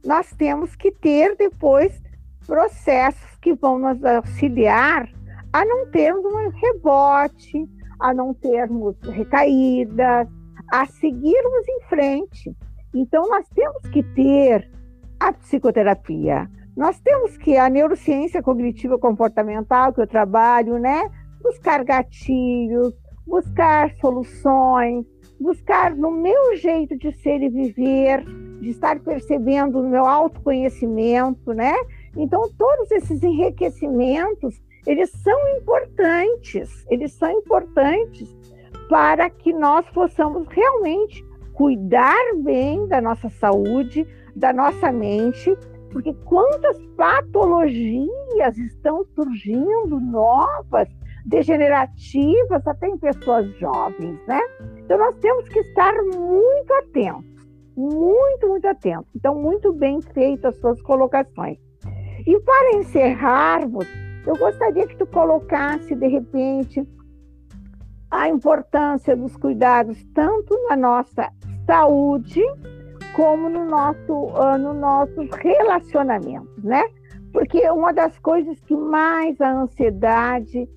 Nós 0.04 0.30
temos 0.34 0.76
que 0.76 0.92
ter 0.92 1.38
depois 1.38 2.04
processos 2.46 3.38
que 3.42 3.54
vão 3.54 3.80
nos 3.80 4.04
auxiliar 4.04 5.10
a 5.54 5.64
não 5.64 5.90
termos 5.90 6.26
um 6.26 6.50
rebote, 6.50 7.66
a 7.98 8.14
não 8.14 8.34
termos 8.34 8.98
recaídas, 9.04 10.28
a 10.70 10.86
seguirmos 10.86 11.68
em 11.70 11.82
frente. 11.88 12.54
Então, 12.94 13.26
nós 13.30 13.48
temos 13.56 13.82
que 13.88 14.04
ter 14.04 14.70
a 15.18 15.32
psicoterapia, 15.32 16.50
nós 16.76 17.00
temos 17.00 17.38
que 17.38 17.56
a 17.56 17.70
neurociência 17.70 18.44
cognitiva 18.44 19.00
comportamental, 19.00 19.94
que 19.94 20.02
eu 20.02 20.08
trabalho, 20.08 20.78
né? 20.78 21.10
Buscar 21.46 21.84
gatilhos, 21.84 22.92
buscar 23.28 23.92
soluções, 24.02 25.06
buscar 25.40 25.96
no 25.96 26.10
meu 26.10 26.56
jeito 26.56 26.98
de 26.98 27.12
ser 27.12 27.40
e 27.40 27.50
viver, 27.50 28.26
de 28.62 28.70
estar 28.70 29.00
percebendo 29.00 29.80
o 29.80 29.88
meu 29.88 30.08
autoconhecimento, 30.08 31.54
né? 31.54 31.76
Então, 32.18 32.50
todos 32.58 32.90
esses 32.90 33.22
enriquecimentos, 33.22 34.60
eles 34.88 35.12
são 35.24 35.38
importantes, 35.58 36.84
eles 36.90 37.14
são 37.14 37.30
importantes 37.30 38.36
para 38.90 39.30
que 39.30 39.54
nós 39.54 39.86
possamos 39.92 40.48
realmente 40.48 41.24
cuidar 41.54 42.24
bem 42.44 42.88
da 42.88 43.00
nossa 43.00 43.30
saúde, 43.30 44.04
da 44.36 44.52
nossa 44.52 44.92
mente, 44.92 45.56
porque 45.92 46.14
quantas 46.26 46.78
patologias 46.98 48.58
estão 48.58 49.06
surgindo 49.16 50.00
novas, 50.00 50.90
degenerativas, 51.26 52.66
até 52.68 52.88
em 52.88 52.98
pessoas 52.98 53.48
jovens, 53.58 54.20
né? 54.28 54.40
Então 54.78 54.98
nós 54.98 55.16
temos 55.18 55.48
que 55.50 55.60
estar 55.60 55.94
muito 56.14 56.74
atentos, 56.74 57.48
muito, 57.76 58.48
muito 58.48 58.68
atentos. 58.68 59.10
Então, 59.16 59.36
muito 59.36 59.74
bem 59.74 60.02
feitas 60.02 60.56
as 60.56 60.62
suas 60.62 60.82
colocações. 60.82 61.58
E 62.26 62.40
para 62.40 62.78
encerrarmos, 62.78 63.86
eu 64.26 64.36
gostaria 64.38 64.88
que 64.88 64.98
tu 64.98 65.06
colocasse, 65.08 65.96
de 65.96 66.08
repente, 66.08 66.88
a 68.10 68.30
importância 68.30 69.16
dos 69.16 69.36
cuidados 69.36 70.04
tanto 70.14 70.56
na 70.70 70.76
nossa 70.76 71.32
saúde 71.66 72.42
como 73.16 73.50
no 73.50 73.66
nosso, 73.66 74.14
uh, 74.14 74.58
no 74.58 74.74
nossos 74.74 75.30
relacionamentos, 75.32 76.64
né? 76.64 76.84
Porque 77.32 77.70
uma 77.70 77.94
das 77.94 78.18
coisas 78.20 78.60
que 78.62 78.76
mais 78.76 79.40
a 79.42 79.52
ansiedade 79.52 80.68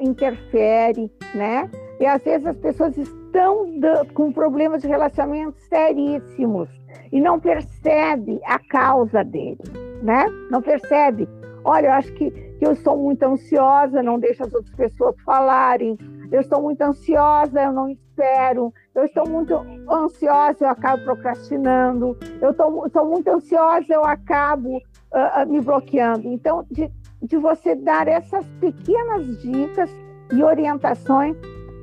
interfere, 0.00 1.10
né? 1.34 1.70
E 2.00 2.06
às 2.06 2.22
vezes 2.22 2.46
as 2.46 2.56
pessoas 2.56 2.96
estão 2.96 3.66
com 4.14 4.32
problemas 4.32 4.82
de 4.82 4.88
relacionamento 4.88 5.58
seríssimos 5.68 6.68
e 7.12 7.20
não 7.20 7.40
percebe 7.40 8.40
a 8.44 8.58
causa 8.58 9.24
dele, 9.24 9.58
né? 10.02 10.26
Não 10.50 10.62
percebe. 10.62 11.28
Olha, 11.64 11.88
eu 11.88 11.92
acho 11.92 12.12
que, 12.14 12.30
que 12.30 12.66
eu 12.66 12.74
sou 12.76 12.96
muito 12.96 13.22
ansiosa, 13.24 14.02
não 14.02 14.18
deixo 14.18 14.44
as 14.44 14.52
outras 14.54 14.74
pessoas 14.74 15.16
falarem, 15.22 15.98
eu 16.30 16.40
estou 16.40 16.62
muito 16.62 16.80
ansiosa, 16.82 17.62
eu 17.62 17.72
não 17.72 17.88
espero, 17.88 18.72
eu 18.94 19.04
estou 19.04 19.28
muito 19.28 19.54
ansiosa, 19.90 20.64
eu 20.64 20.68
acabo 20.68 21.04
procrastinando, 21.04 22.16
eu 22.40 22.50
estou 22.50 23.06
muito 23.06 23.28
ansiosa, 23.28 23.86
eu 23.92 24.04
acabo 24.04 24.76
uh, 24.76 25.46
me 25.46 25.60
bloqueando. 25.60 26.28
Então, 26.28 26.66
de, 26.70 26.90
de 27.22 27.36
você 27.36 27.74
dar 27.74 28.08
essas 28.08 28.46
pequenas 28.60 29.40
dicas 29.42 29.90
e 30.32 30.42
orientações 30.42 31.36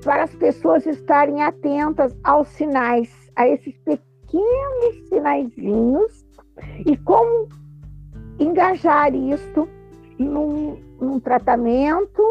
para 0.03 0.23
as 0.23 0.35
pessoas 0.35 0.85
estarem 0.85 1.41
atentas 1.41 2.15
aos 2.23 2.47
sinais, 2.49 3.11
a 3.35 3.47
esses 3.47 3.75
pequenos 3.79 5.09
sinaizinhos 5.09 6.25
e 6.85 6.95
como 6.97 7.49
engajar 8.39 9.13
isto 9.13 9.67
num, 10.17 10.77
num 11.01 11.19
tratamento 11.19 12.21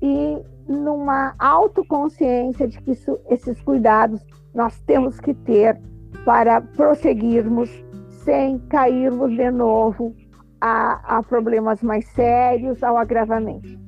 e 0.00 0.38
numa 0.68 1.34
autoconsciência 1.38 2.66
de 2.68 2.80
que 2.80 2.92
isso, 2.92 3.18
esses 3.28 3.60
cuidados 3.62 4.24
nós 4.54 4.80
temos 4.80 5.20
que 5.20 5.34
ter 5.34 5.78
para 6.24 6.60
prosseguirmos 6.60 7.70
sem 8.24 8.58
cairmos 8.68 9.30
de 9.36 9.50
novo 9.50 10.14
a, 10.60 11.18
a 11.18 11.22
problemas 11.22 11.82
mais 11.82 12.06
sérios, 12.08 12.82
ao 12.82 12.96
agravamento. 12.96 13.86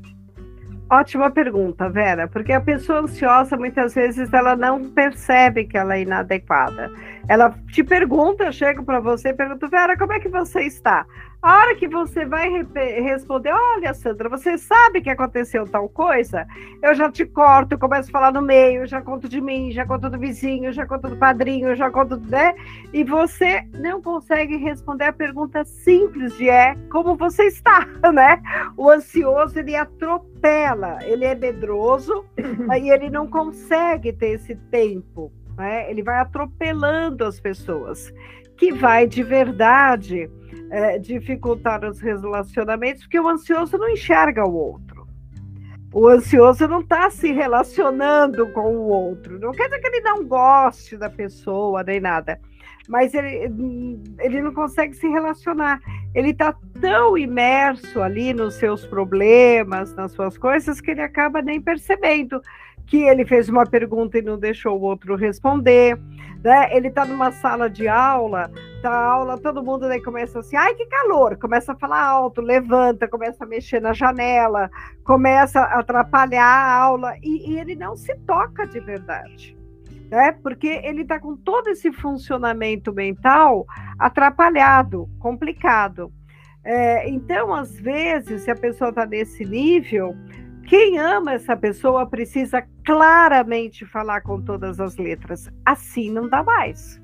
Ótima 0.90 1.31
pergunta, 1.31 1.90
Vera, 1.90 2.26
porque 2.26 2.50
a 2.50 2.61
pessoa 2.62 3.00
ansiosa 3.00 3.59
muitas 3.59 3.94
vezes 3.94 4.33
ela 4.33 4.57
não 4.57 4.90
percebe 4.90 5.64
que 5.64 5.76
ela 5.76 5.96
é 5.96 6.02
inadequada. 6.02 6.90
Ela 7.29 7.55
te 7.73 7.85
pergunta, 7.85 8.45
eu 8.45 8.53
chego 8.53 8.83
para 8.85 9.01
você 9.01 9.29
e 9.29 9.35
pergunto, 9.35 9.69
Vera, 9.69 9.99
como 9.99 10.14
é 10.14 10.19
que 10.19 10.29
você 10.29 10.62
está? 10.62 11.05
A 11.41 11.57
hora 11.57 11.77
que 11.77 11.87
você 11.87 12.25
vai 12.25 12.51
responder, 12.75 13.53
olha, 13.53 13.95
Sandra, 13.95 14.29
você 14.29 14.59
sabe 14.59 15.01
que 15.01 15.09
aconteceu 15.09 15.69
tal 15.69 15.88
coisa? 15.88 16.45
Eu 16.83 16.97
já 16.97 17.12
te 17.12 17.25
corto, 17.25 17.79
começo 17.79 18.09
a 18.09 18.12
falar 18.12 18.33
no 18.33 18.43
meio, 18.43 18.87
já 18.88 19.01
conto 19.01 19.29
de 19.29 19.41
mim, 19.41 19.71
já 19.71 19.87
conto 19.87 20.11
do 20.11 20.19
vizinho, 20.19 20.73
já 20.73 20.85
conto 20.85 21.09
do 21.09 21.17
padrinho, 21.17 21.77
já 21.77 21.91
conto, 21.93 22.17
né? 22.17 22.55
E 22.93 23.05
você 23.05 23.62
não 23.73 24.03
consegue 24.03 24.57
responder 24.57 25.05
a 25.05 25.12
pergunta 25.12 25.64
simples 25.64 26.37
de 26.37 26.51
é 26.51 26.75
como 26.91 27.14
você 27.14 27.45
está, 27.45 27.87
né? 28.12 28.43
O 28.77 28.91
ansioso, 28.91 29.61
ele 29.61 29.77
atropela, 29.77 30.99
ele 31.05 31.25
é 31.25 31.37
medroso, 31.37 32.25
aí 32.69 32.91
ele 32.91 33.11
não 33.11 33.29
consegue 33.29 34.12
ter 34.12 34.31
esse 34.31 34.57
tempo, 34.73 35.31
né? 35.59 35.90
Ele 35.90 36.03
vai 36.03 36.21
atropelando 36.21 37.25
as 37.25 37.40
pessoas, 37.40 38.12
que 38.57 38.73
vai 38.73 39.07
de 39.07 39.23
verdade 39.23 40.31
é, 40.71 40.99
dificultar 40.99 41.85
os 41.85 42.01
relacionamentos, 42.01 43.03
porque 43.03 43.18
o 43.18 43.29
ansioso 43.29 43.77
não 43.77 43.88
enxerga 43.88 44.47
o 44.47 44.55
outro. 44.55 45.07
O 45.92 46.07
ansioso 46.07 46.68
não 46.68 46.81
está 46.81 47.11
se 47.11 47.33
relacionando 47.33 48.53
com 48.53 48.77
o 48.77 48.88
outro. 48.88 49.38
Não 49.38 49.53
quer 49.53 49.64
dizer 49.64 49.81
que 49.81 49.87
ele 49.88 50.01
não 50.01 50.25
goste 50.25 50.97
da 50.97 51.09
pessoa 51.09 51.83
nem 51.83 51.99
nada, 51.99 52.38
mas 52.87 53.14
ele, 53.14 53.51
ele 54.21 54.42
não 54.42 54.53
consegue 54.53 54.94
se 54.94 55.09
relacionar. 55.09 55.81
Ele 56.14 56.31
está 56.31 56.55
tão 56.81 57.16
imerso 57.16 58.03
ali 58.03 58.35
nos 58.35 58.55
seus 58.55 58.85
problemas, 58.85 59.94
nas 59.94 60.12
suas 60.12 60.37
coisas, 60.37 60.81
que 60.81 60.90
ele 60.90 61.03
acaba 61.03 61.40
nem 61.40 61.61
percebendo 61.61 62.40
que 62.88 63.03
ele 63.03 63.24
fez 63.27 63.48
uma 63.48 63.66
pergunta 63.66 64.18
e 64.18 64.22
não 64.22 64.38
deixou 64.38 64.79
o 64.79 64.83
outro 64.83 65.14
responder. 65.14 65.98
Né? 66.42 66.74
Ele 66.74 66.88
está 66.88 67.05
numa 67.05 67.31
sala 67.31 67.68
de 67.68 67.87
aula, 67.87 68.51
tá 68.81 68.90
aula, 68.90 69.38
todo 69.38 69.62
mundo 69.62 69.88
daí 69.88 70.03
começa 70.03 70.38
assim, 70.38 70.57
ai 70.57 70.74
que 70.74 70.87
calor, 70.87 71.37
começa 71.37 71.72
a 71.72 71.77
falar 71.77 72.03
alto, 72.03 72.40
levanta, 72.40 73.07
começa 73.07 73.44
a 73.44 73.46
mexer 73.46 73.81
na 73.81 73.92
janela, 73.92 74.70
começa 75.05 75.61
a 75.61 75.81
atrapalhar 75.81 76.44
a 76.44 76.74
aula 76.81 77.14
e, 77.22 77.53
e 77.53 77.59
ele 77.59 77.74
não 77.74 77.94
se 77.94 78.14
toca 78.20 78.66
de 78.66 78.81
verdade. 78.81 79.57
Né? 80.11 80.33
Porque 80.42 80.81
ele 80.83 81.03
está 81.03 81.20
com 81.20 81.37
todo 81.37 81.68
esse 81.68 81.92
funcionamento 81.92 82.92
mental 82.94 83.66
atrapalhado, 83.98 85.09
complicado. 85.18 86.11
É, 86.64 87.09
então, 87.09 87.55
às 87.55 87.79
vezes, 87.79 88.42
se 88.42 88.51
a 88.51 88.57
pessoa 88.57 88.90
está 88.90 89.05
nesse 89.05 89.44
nível, 89.44 90.14
quem 90.68 90.98
ama 90.98 91.33
essa 91.33 91.57
pessoa 91.57 92.07
precisa 92.07 92.62
claramente 92.85 93.87
falar 93.87 94.20
com 94.20 94.38
todas 94.40 94.78
as 94.78 94.98
letras. 94.98 95.50
Assim 95.64 96.11
não 96.11 96.28
dá 96.28 96.42
mais. 96.42 97.00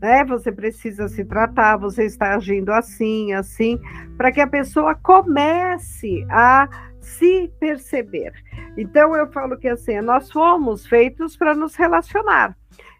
Né? 0.00 0.24
Você 0.26 0.52
precisa 0.52 1.08
se 1.08 1.24
tratar, 1.24 1.76
você 1.76 2.04
está 2.04 2.36
agindo 2.36 2.70
assim, 2.70 3.32
assim, 3.32 3.80
para 4.16 4.30
que 4.30 4.40
a 4.40 4.46
pessoa 4.46 4.94
comece 4.94 6.24
a 6.30 6.68
se 7.00 7.50
perceber. 7.58 8.32
Então 8.76 9.16
eu 9.16 9.26
falo 9.32 9.58
que 9.58 9.66
assim, 9.66 10.00
nós 10.00 10.30
fomos 10.30 10.86
feitos 10.86 11.36
para 11.36 11.52
nos 11.52 11.74
relacionar. 11.74 12.56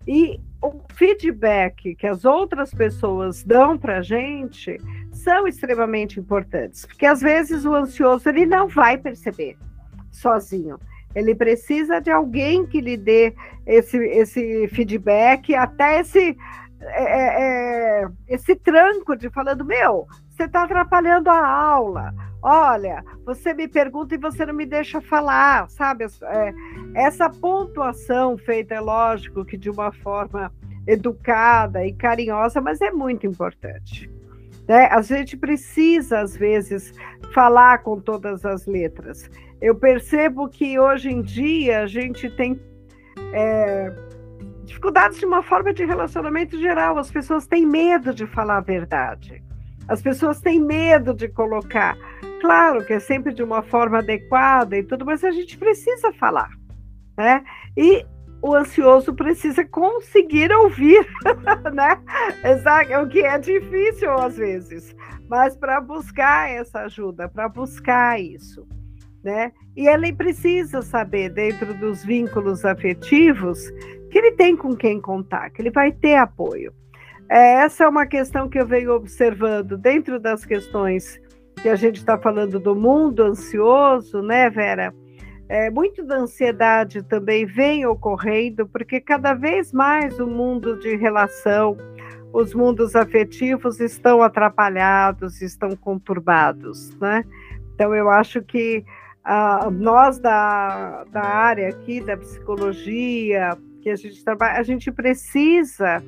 E 0.08 0.40
o 0.60 0.82
feedback 0.92 1.94
que 1.94 2.06
as 2.08 2.24
outras 2.24 2.74
pessoas 2.74 3.44
dão 3.44 3.78
para 3.78 3.98
a 3.98 4.02
gente 4.02 4.76
são 5.12 5.46
extremamente 5.46 6.18
importantes, 6.18 6.84
porque 6.84 7.06
às 7.06 7.20
vezes 7.20 7.64
o 7.64 7.74
ansioso 7.74 8.28
ele 8.28 8.44
não 8.44 8.66
vai 8.66 8.98
perceber 8.98 9.56
sozinho. 10.14 10.78
Ele 11.14 11.34
precisa 11.34 12.00
de 12.00 12.10
alguém 12.10 12.66
que 12.66 12.80
lhe 12.80 12.96
dê 12.96 13.34
esse, 13.66 13.96
esse 13.96 14.68
feedback, 14.68 15.54
até 15.54 16.00
esse, 16.00 16.36
é, 16.80 17.02
é, 17.02 18.02
é 18.02 18.08
esse 18.28 18.56
tranco 18.56 19.16
de 19.16 19.30
falando: 19.30 19.64
meu, 19.64 20.06
você 20.30 20.44
está 20.44 20.64
atrapalhando 20.64 21.30
a 21.30 21.46
aula. 21.46 22.12
Olha, 22.42 23.02
você 23.24 23.54
me 23.54 23.66
pergunta 23.66 24.14
e 24.14 24.18
você 24.18 24.44
não 24.44 24.52
me 24.52 24.66
deixa 24.66 25.00
falar, 25.00 25.70
sabe? 25.70 26.04
É, 26.04 26.54
essa 26.94 27.30
pontuação 27.30 28.36
feita, 28.36 28.74
é 28.74 28.80
lógico 28.80 29.44
que 29.44 29.56
de 29.56 29.70
uma 29.70 29.92
forma 29.92 30.52
educada 30.86 31.86
e 31.86 31.92
carinhosa, 31.92 32.60
mas 32.60 32.80
é 32.80 32.90
muito 32.90 33.26
importante. 33.26 34.10
Né? 34.68 34.86
A 34.86 35.00
gente 35.02 35.36
precisa, 35.36 36.20
às 36.20 36.36
vezes, 36.36 36.92
falar 37.32 37.78
com 37.78 37.98
todas 38.00 38.44
as 38.44 38.66
letras. 38.66 39.30
Eu 39.64 39.74
percebo 39.74 40.46
que 40.46 40.78
hoje 40.78 41.08
em 41.08 41.22
dia 41.22 41.80
a 41.80 41.86
gente 41.86 42.28
tem 42.28 42.60
é, 43.32 43.90
dificuldades 44.62 45.18
de 45.18 45.24
uma 45.24 45.42
forma 45.42 45.72
de 45.72 45.86
relacionamento 45.86 46.60
geral. 46.60 46.98
As 46.98 47.10
pessoas 47.10 47.46
têm 47.46 47.64
medo 47.64 48.12
de 48.12 48.26
falar 48.26 48.58
a 48.58 48.60
verdade. 48.60 49.42
As 49.88 50.02
pessoas 50.02 50.38
têm 50.38 50.60
medo 50.60 51.14
de 51.14 51.28
colocar. 51.28 51.96
Claro 52.42 52.84
que 52.84 52.92
é 52.92 53.00
sempre 53.00 53.32
de 53.32 53.42
uma 53.42 53.62
forma 53.62 54.00
adequada 54.00 54.76
e 54.76 54.82
tudo, 54.82 55.06
mas 55.06 55.24
a 55.24 55.30
gente 55.30 55.56
precisa 55.56 56.12
falar. 56.12 56.50
Né? 57.16 57.42
E 57.74 58.04
o 58.42 58.54
ansioso 58.54 59.14
precisa 59.14 59.64
conseguir 59.64 60.52
ouvir, 60.52 61.06
né? 61.72 61.98
Exato, 62.44 62.92
o 63.02 63.08
que 63.08 63.20
é 63.20 63.38
difícil 63.38 64.12
às 64.12 64.36
vezes, 64.36 64.94
mas 65.26 65.56
para 65.56 65.80
buscar 65.80 66.50
essa 66.50 66.80
ajuda, 66.80 67.30
para 67.30 67.48
buscar 67.48 68.20
isso, 68.20 68.68
né? 69.24 69.50
E 69.74 69.88
ele 69.88 70.12
precisa 70.12 70.82
saber, 70.82 71.30
dentro 71.30 71.72
dos 71.74 72.04
vínculos 72.04 72.64
afetivos, 72.64 73.70
que 74.10 74.18
ele 74.18 74.32
tem 74.32 74.56
com 74.56 74.76
quem 74.76 75.00
contar, 75.00 75.50
que 75.50 75.62
ele 75.62 75.70
vai 75.70 75.90
ter 75.90 76.16
apoio. 76.16 76.72
É, 77.28 77.64
essa 77.64 77.84
é 77.84 77.88
uma 77.88 78.06
questão 78.06 78.48
que 78.48 78.60
eu 78.60 78.66
venho 78.66 78.92
observando 78.92 79.78
dentro 79.78 80.20
das 80.20 80.44
questões 80.44 81.18
que 81.62 81.68
a 81.68 81.74
gente 81.74 81.96
está 81.96 82.18
falando 82.18 82.60
do 82.60 82.76
mundo 82.76 83.22
ansioso, 83.22 84.20
né, 84.20 84.50
Vera? 84.50 84.94
É, 85.48 85.70
muito 85.70 86.04
da 86.04 86.16
ansiedade 86.16 87.02
também 87.02 87.46
vem 87.46 87.86
ocorrendo, 87.86 88.66
porque 88.66 89.00
cada 89.00 89.34
vez 89.34 89.72
mais 89.72 90.18
o 90.18 90.26
mundo 90.26 90.78
de 90.78 90.96
relação, 90.96 91.76
os 92.32 92.54
mundos 92.54 92.94
afetivos 92.94 93.80
estão 93.80 94.22
atrapalhados, 94.22 95.40
estão 95.40 95.70
conturbados, 95.76 96.94
né? 96.98 97.24
Então, 97.74 97.94
eu 97.94 98.08
acho 98.08 98.42
que 98.42 98.84
nós 99.72 100.18
da, 100.18 101.04
da 101.04 101.22
área 101.22 101.68
aqui, 101.68 102.00
da 102.00 102.16
psicologia, 102.16 103.56
que 103.80 103.90
a 103.90 103.96
gente 103.96 104.22
trabalha, 104.24 104.58
a 104.58 104.62
gente 104.62 104.90
precisa 104.92 106.02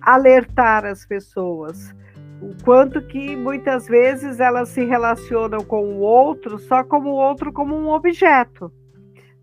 alertar 0.00 0.84
as 0.84 1.06
pessoas 1.06 1.94
o 2.42 2.56
quanto 2.64 3.00
que 3.00 3.36
muitas 3.36 3.86
vezes 3.86 4.40
elas 4.40 4.68
se 4.70 4.84
relacionam 4.84 5.60
com 5.60 5.84
o 5.84 6.00
outro 6.00 6.58
só 6.58 6.82
como 6.82 7.10
o 7.10 7.14
outro 7.14 7.52
como 7.52 7.76
um 7.76 7.88
objeto, 7.88 8.72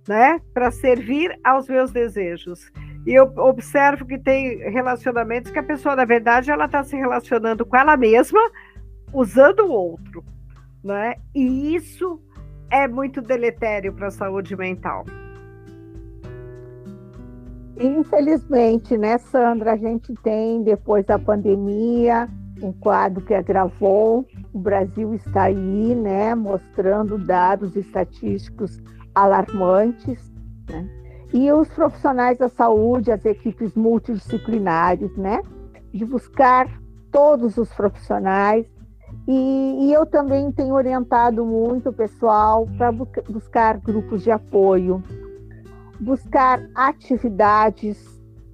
né, 0.05 0.41
para 0.53 0.69
servir 0.69 1.39
aos 1.41 1.69
meus 1.69 1.91
desejos. 1.91 2.69
E 3.07 3.13
eu 3.13 3.31
observo 3.37 4.05
que 4.05 4.17
tem 4.19 4.57
relacionamentos 4.69 5.49
que 5.49 5.59
a 5.59 5.63
pessoa, 5.63 5.95
na 5.95 6.03
verdade, 6.03 6.51
ela 6.51 6.65
está 6.65 6.83
se 6.83 6.97
relacionando 6.97 7.65
com 7.65 7.77
ela 7.77 7.95
mesma, 7.95 8.39
usando 9.13 9.61
o 9.61 9.71
outro, 9.71 10.23
né? 10.83 11.15
E 11.33 11.73
isso 11.73 12.21
é 12.71 12.87
muito 12.87 13.21
deletério 13.21 13.93
para 13.93 14.07
a 14.07 14.11
saúde 14.11 14.55
mental. 14.55 15.05
Infelizmente, 17.79 18.97
né, 18.97 19.17
Sandra, 19.17 19.73
a 19.73 19.77
gente 19.77 20.13
tem, 20.21 20.61
depois 20.63 21.05
da 21.05 21.17
pandemia, 21.17 22.27
um 22.61 22.73
quadro 22.73 23.23
que 23.23 23.33
agravou. 23.33 24.25
O 24.53 24.59
Brasil 24.59 25.13
está 25.13 25.43
aí, 25.43 25.95
né, 25.95 26.35
mostrando 26.35 27.17
dados 27.17 27.75
estatísticos 27.77 28.81
alarmantes, 29.15 30.31
né? 30.69 30.87
E 31.33 31.51
os 31.51 31.69
profissionais 31.69 32.37
da 32.37 32.49
saúde, 32.49 33.11
as 33.11 33.23
equipes 33.23 33.75
multidisciplinares, 33.75 35.15
né, 35.15 35.41
de 35.93 36.03
buscar 36.03 36.67
todos 37.11 37.57
os 37.57 37.71
profissionais. 37.73 38.65
E, 39.31 39.85
e 39.85 39.93
eu 39.93 40.07
também 40.07 40.51
tenho 40.51 40.73
orientado 40.73 41.45
muito 41.45 41.89
o 41.89 41.93
pessoal 41.93 42.67
para 42.79 42.91
bu 42.91 43.07
buscar 43.29 43.77
grupos 43.77 44.23
de 44.23 44.31
apoio, 44.31 45.03
buscar 45.99 46.67
atividades 46.73 48.03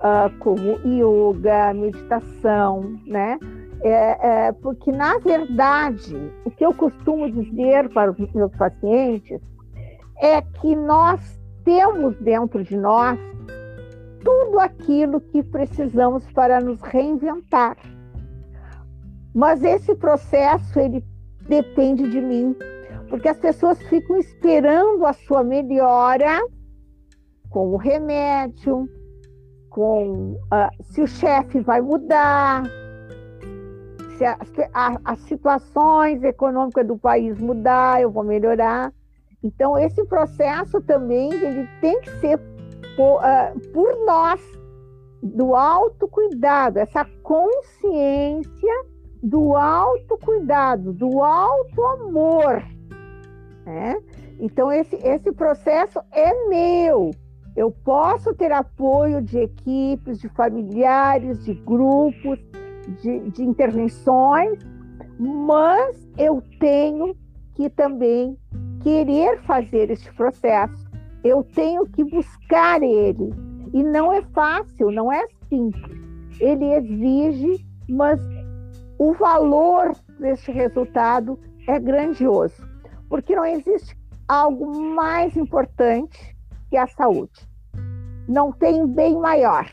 uh, 0.02 0.38
como 0.40 0.78
yoga, 0.86 1.74
meditação, 1.74 3.00
né? 3.06 3.40
É, 3.84 4.48
é, 4.48 4.52
porque, 4.52 4.92
na 4.92 5.18
verdade, 5.20 6.14
o 6.44 6.52
que 6.52 6.66
eu 6.66 6.74
costumo 6.74 7.32
dizer 7.32 7.88
para 7.94 8.12
os 8.12 8.34
meus 8.34 8.54
pacientes 8.58 9.40
é 10.18 10.42
que 10.42 10.76
nós 10.76 11.40
temos 11.64 12.18
dentro 12.18 12.62
de 12.66 12.76
nós 12.76 13.18
tudo 14.26 14.60
aquilo 14.60 15.22
que 15.22 15.42
precisamos 15.42 16.30
para 16.34 16.60
nos 16.60 16.82
reinventar. 16.82 17.78
Mas 19.36 19.62
esse 19.66 19.94
processo 19.96 20.80
ele 20.80 21.04
depende 21.42 22.10
de 22.10 22.22
mim, 22.22 22.56
porque 23.10 23.28
as 23.28 23.38
pessoas 23.38 23.78
ficam 23.84 24.16
esperando 24.16 25.06
a 25.06 25.12
sua 25.12 25.44
melhora 25.44 26.40
com 27.50 27.74
o 27.74 27.76
remédio, 27.76 28.88
com 29.70 30.32
uh, 30.36 30.84
se 30.84 31.02
o 31.02 31.08
chefe 31.08 31.60
vai 31.60 31.82
mudar, 31.82 32.64
se 34.18 34.24
as 35.04 35.20
situações 35.20 36.24
econômicas 36.24 36.88
do 36.88 36.98
país 36.98 37.38
mudar, 37.38 38.02
eu 38.02 38.10
vou 38.10 38.24
melhorar. 38.24 38.94
Então 39.44 39.78
esse 39.78 40.02
processo 40.06 40.82
também 40.82 41.34
ele 41.34 41.68
tem 41.82 42.00
que 42.00 42.10
ser 42.22 42.40
por, 42.96 43.20
uh, 43.20 43.72
por 43.74 44.06
nós 44.06 44.42
do 45.22 45.54
autocuidado, 45.56 46.80
essa 46.80 47.06
consciência 47.22 48.95
do 49.26 49.56
autocuidado, 49.56 50.94
do 50.94 51.24
auto-amor. 51.24 52.64
Né? 53.66 54.00
Então, 54.40 54.72
esse, 54.72 54.96
esse 54.98 55.32
processo 55.32 56.00
é 56.12 56.48
meu. 56.48 57.10
Eu 57.56 57.72
posso 57.72 58.36
ter 58.36 58.52
apoio 58.52 59.24
de 59.24 59.40
equipes, 59.40 60.20
de 60.20 60.30
familiares, 60.30 61.44
de 61.44 61.56
grupos, 61.56 62.38
de, 63.02 63.32
de 63.32 63.44
intervenções, 63.44 64.60
mas 65.18 66.08
eu 66.18 66.44
tenho 66.60 67.16
que 67.56 67.68
também 67.70 68.38
querer 68.82 69.42
fazer 69.42 69.90
este 69.90 70.14
processo. 70.14 70.86
Eu 71.24 71.44
tenho 71.44 71.88
que 71.88 72.04
buscar 72.04 72.84
ele. 72.84 73.34
E 73.74 73.82
não 73.82 74.14
é 74.14 74.22
fácil, 74.22 74.92
não 74.92 75.12
é 75.12 75.26
simples. 75.50 76.00
Ele 76.40 76.66
exige, 76.74 77.66
mas 77.90 78.20
o 78.98 79.14
valor 79.14 79.94
deste 80.20 80.52
resultado 80.52 81.40
é 81.68 81.80
grandioso, 81.80 82.64
porque 83.10 83.36
não 83.36 83.46
existe 83.46 83.98
algo 84.28 84.78
mais 84.78 85.36
importante 85.36 86.36
que 86.70 86.78
a 86.78 86.88
saúde. 86.88 87.48
Não 88.28 88.52
tem 88.52 88.88
bem 88.88 89.18
maior. 89.18 89.70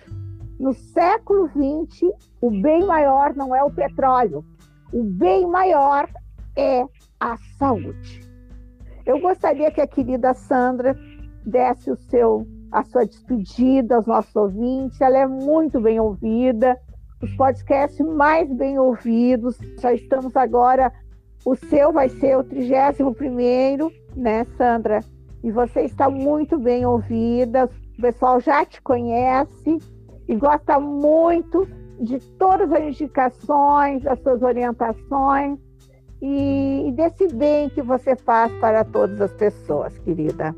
No 0.59 0.75
século 0.75 1.49
XX, 1.49 2.11
o 2.41 2.51
bem 2.51 2.85
maior 2.85 3.35
não 3.35 3.55
é 3.55 3.63
o 3.63 3.71
petróleo, 3.71 4.45
o 4.93 5.03
bem 5.03 5.47
maior 5.47 6.09
é 6.57 6.85
a 7.19 7.37
saúde. 7.59 8.21
Eu 9.05 9.21
gostaria 9.21 9.71
que 9.71 9.81
a 9.81 9.87
querida 9.87 10.35
Sandra 10.35 10.97
desse 11.45 11.91
o 11.91 11.97
seu, 11.97 12.47
a 12.71 12.85
sua 12.85 13.05
despedida 13.05 13.97
aos 13.97 14.07
nossos 14.07 14.35
ouvintes. 14.37 15.01
Ela 15.01 15.19
é 15.19 15.27
muito 15.27 15.81
bem 15.81 15.99
ouvida, 15.99 16.79
os 17.23 17.33
podcasts 17.37 18.05
mais 18.07 18.53
bem 18.53 18.79
ouvidos. 18.79 19.57
Já 19.81 19.95
estamos 19.95 20.37
agora, 20.37 20.93
o 21.45 21.55
seu 21.55 21.93
vai 21.93 22.09
ser 22.09 22.37
o 22.37 22.45
31 22.45 23.15
primeiro, 23.15 23.93
né, 24.17 24.45
Sandra? 24.59 25.01
e 25.43 25.51
você 25.51 25.83
está 25.83 26.09
muito 26.09 26.59
bem 26.59 26.87
ouvida, 26.87 27.69
o 27.99 28.01
pessoal 28.01 28.41
já 28.41 28.65
te 28.65 28.81
conhece 28.81 29.79
e 30.29 30.37
gosta 30.37 30.79
muito 30.79 31.67
de 32.01 32.19
todas 32.39 32.73
as 32.73 32.83
indicações, 32.83 34.03
das 34.03 34.21
suas 34.21 34.43
orientações 34.43 35.59
e, 36.21 36.89
e 36.89 36.93
desse 36.93 37.27
bem 37.35 37.69
que 37.71 37.83
você 37.83 38.15
faz 38.15 38.53
para 38.61 38.85
todas 38.85 39.21
as 39.21 39.33
pessoas, 39.33 39.99
querida. 39.99 40.55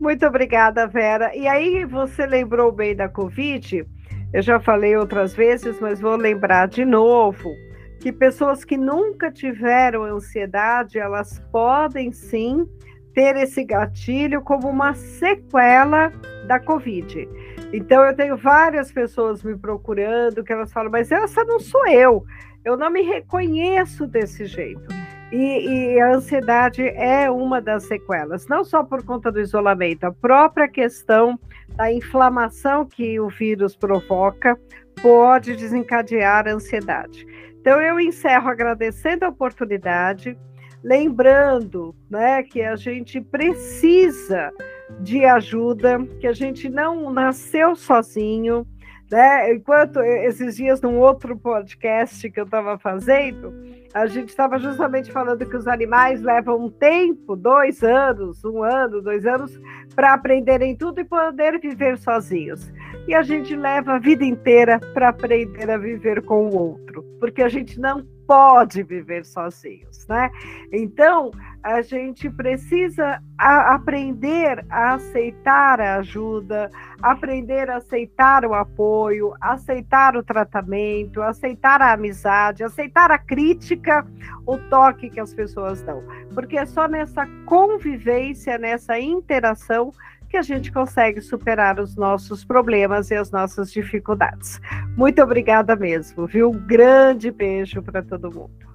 Muito 0.00 0.26
obrigada, 0.26 0.86
Vera. 0.88 1.34
E 1.34 1.46
aí, 1.46 1.84
você 1.84 2.26
lembrou 2.26 2.72
bem 2.72 2.96
da 2.96 3.08
Covid? 3.08 3.86
Eu 4.34 4.42
já 4.42 4.58
falei 4.58 4.96
outras 4.96 5.32
vezes, 5.32 5.78
mas 5.78 6.00
vou 6.00 6.16
lembrar 6.16 6.66
de 6.66 6.84
novo 6.84 7.54
que 8.00 8.10
pessoas 8.10 8.64
que 8.64 8.76
nunca 8.76 9.30
tiveram 9.30 10.02
ansiedade, 10.02 10.98
elas 10.98 11.38
podem 11.52 12.10
sim 12.10 12.68
ter 13.14 13.36
esse 13.36 13.62
gatilho 13.62 14.42
como 14.42 14.68
uma 14.68 14.92
sequela 14.92 16.12
da 16.48 16.58
Covid. 16.58 17.28
Então, 17.72 18.04
eu 18.04 18.12
tenho 18.12 18.36
várias 18.36 18.90
pessoas 18.90 19.44
me 19.44 19.56
procurando 19.56 20.42
que 20.42 20.52
elas 20.52 20.72
falam, 20.72 20.90
mas 20.90 21.12
essa 21.12 21.44
não 21.44 21.60
sou 21.60 21.86
eu, 21.86 22.24
eu 22.64 22.76
não 22.76 22.90
me 22.90 23.02
reconheço 23.02 24.04
desse 24.04 24.46
jeito. 24.46 24.92
E, 25.32 25.94
e, 25.96 26.00
a 26.00 26.14
ansiedade 26.14 26.82
é 26.82 27.30
uma 27.30 27.60
das 27.60 27.84
sequelas, 27.84 28.46
não 28.46 28.64
só 28.64 28.84
por 28.84 29.04
conta 29.04 29.32
do 29.32 29.40
isolamento, 29.40 30.04
a 30.04 30.12
própria 30.12 30.68
questão 30.68 31.38
da 31.76 31.92
inflamação 31.92 32.86
que 32.86 33.18
o 33.18 33.28
vírus 33.28 33.74
provoca 33.74 34.58
pode 35.02 35.56
desencadear 35.56 36.46
a 36.46 36.52
ansiedade. 36.52 37.26
Então, 37.60 37.80
eu 37.80 37.98
encerro 37.98 38.48
agradecendo 38.48 39.24
a 39.24 39.30
oportunidade, 39.30 40.38
lembrando 40.82 41.94
né, 42.10 42.42
que 42.42 42.62
a 42.62 42.76
gente 42.76 43.20
precisa 43.20 44.52
de 45.00 45.24
ajuda, 45.24 45.98
que 46.20 46.26
a 46.26 46.32
gente 46.32 46.68
não 46.68 47.10
nasceu 47.10 47.74
sozinho. 47.74 48.66
Né? 49.14 49.52
Enquanto 49.52 50.00
esses 50.00 50.56
dias, 50.56 50.82
num 50.82 50.98
outro 50.98 51.36
podcast 51.36 52.28
que 52.28 52.40
eu 52.40 52.44
estava 52.44 52.76
fazendo, 52.76 53.54
a 53.94 54.06
gente 54.06 54.30
estava 54.30 54.58
justamente 54.58 55.12
falando 55.12 55.46
que 55.46 55.56
os 55.56 55.68
animais 55.68 56.20
levam 56.20 56.64
um 56.64 56.68
tempo, 56.68 57.36
dois 57.36 57.80
anos, 57.84 58.44
um 58.44 58.64
ano, 58.64 59.00
dois 59.00 59.24
anos, 59.24 59.56
para 59.94 60.14
aprenderem 60.14 60.74
tudo 60.74 61.00
e 61.00 61.04
poder 61.04 61.60
viver 61.60 61.96
sozinhos. 61.96 62.72
E 63.06 63.14
a 63.14 63.22
gente 63.22 63.54
leva 63.54 63.92
a 63.92 63.98
vida 64.00 64.24
inteira 64.24 64.80
para 64.92 65.10
aprender 65.10 65.70
a 65.70 65.78
viver 65.78 66.20
com 66.22 66.48
o 66.48 66.56
outro, 66.56 67.04
porque 67.20 67.44
a 67.44 67.48
gente 67.48 67.78
não 67.78 68.04
pode 68.26 68.82
viver 68.82 69.24
sozinhos, 69.24 70.08
né? 70.08 70.28
Então, 70.72 71.30
a 71.64 71.80
gente 71.80 72.28
precisa 72.28 73.22
a, 73.38 73.74
aprender 73.74 74.62
a 74.68 74.94
aceitar 74.94 75.80
a 75.80 75.96
ajuda, 75.96 76.70
aprender 77.00 77.70
a 77.70 77.78
aceitar 77.78 78.44
o 78.44 78.52
apoio, 78.52 79.32
aceitar 79.40 80.14
o 80.14 80.22
tratamento, 80.22 81.22
aceitar 81.22 81.80
a 81.80 81.94
amizade, 81.94 82.62
aceitar 82.62 83.10
a 83.10 83.16
crítica, 83.16 84.06
o 84.46 84.58
toque 84.58 85.08
que 85.08 85.18
as 85.18 85.32
pessoas 85.32 85.80
dão. 85.80 86.04
Porque 86.34 86.58
é 86.58 86.66
só 86.66 86.86
nessa 86.86 87.26
convivência, 87.46 88.58
nessa 88.58 89.00
interação, 89.00 89.90
que 90.28 90.36
a 90.36 90.42
gente 90.42 90.70
consegue 90.70 91.22
superar 91.22 91.80
os 91.80 91.96
nossos 91.96 92.44
problemas 92.44 93.10
e 93.10 93.14
as 93.14 93.30
nossas 93.30 93.72
dificuldades. 93.72 94.60
Muito 94.98 95.22
obrigada 95.22 95.74
mesmo, 95.74 96.26
viu? 96.26 96.50
Um 96.50 96.66
grande 96.66 97.30
beijo 97.30 97.80
para 97.82 98.02
todo 98.02 98.30
mundo. 98.30 98.73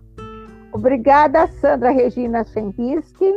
Obrigada, 0.71 1.47
Sandra 1.47 1.91
Regina 1.91 2.43
Schembiski, 2.43 3.34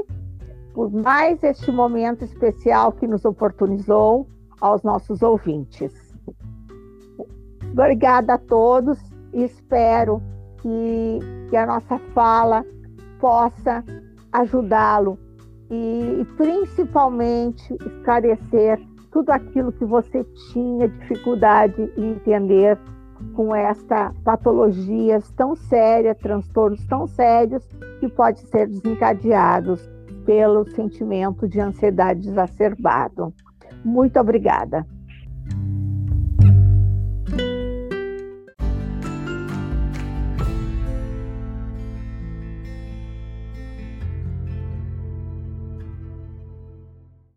por 0.75 0.91
mais 0.91 1.43
este 1.43 1.71
momento 1.73 2.25
especial 2.25 2.93
que 2.93 3.07
nos 3.07 3.25
oportunizou 3.25 4.27
aos 4.61 4.83
nossos 4.83 5.23
ouvintes. 5.23 5.93
Obrigada 7.73 8.35
a 8.35 8.39
todos 8.39 8.99
e 9.33 9.45
espero 9.45 10.23
que, 10.59 11.19
que 11.49 11.57
a 11.57 11.67
nossa 11.67 11.99
fala 12.15 12.65
possa 13.19 13.83
ajudá-lo 14.33 15.19
e, 15.71 16.25
principalmente 16.37 17.75
esclarecer 17.75 18.79
tudo 19.11 19.31
aquilo 19.31 19.73
que 19.73 19.85
você 19.85 20.25
tinha 20.53 20.89
dificuldade 20.89 21.91
em 21.97 22.13
entender 22.13 22.79
com 23.35 23.55
esta 23.55 24.13
patologias 24.25 25.31
tão 25.33 25.55
sérias, 25.55 26.19
transtornos 26.19 26.85
tão 26.87 27.07
sérios 27.07 27.63
que 28.01 28.09
podem 28.09 28.45
ser 28.47 28.69
desencadeados 28.69 29.91
pelo 30.25 30.69
sentimento 30.71 31.49
de 31.49 31.61
ansiedade 31.61 32.29
exacerbado. 32.29 33.33
Muito 33.85 34.19
obrigada. 34.19 34.87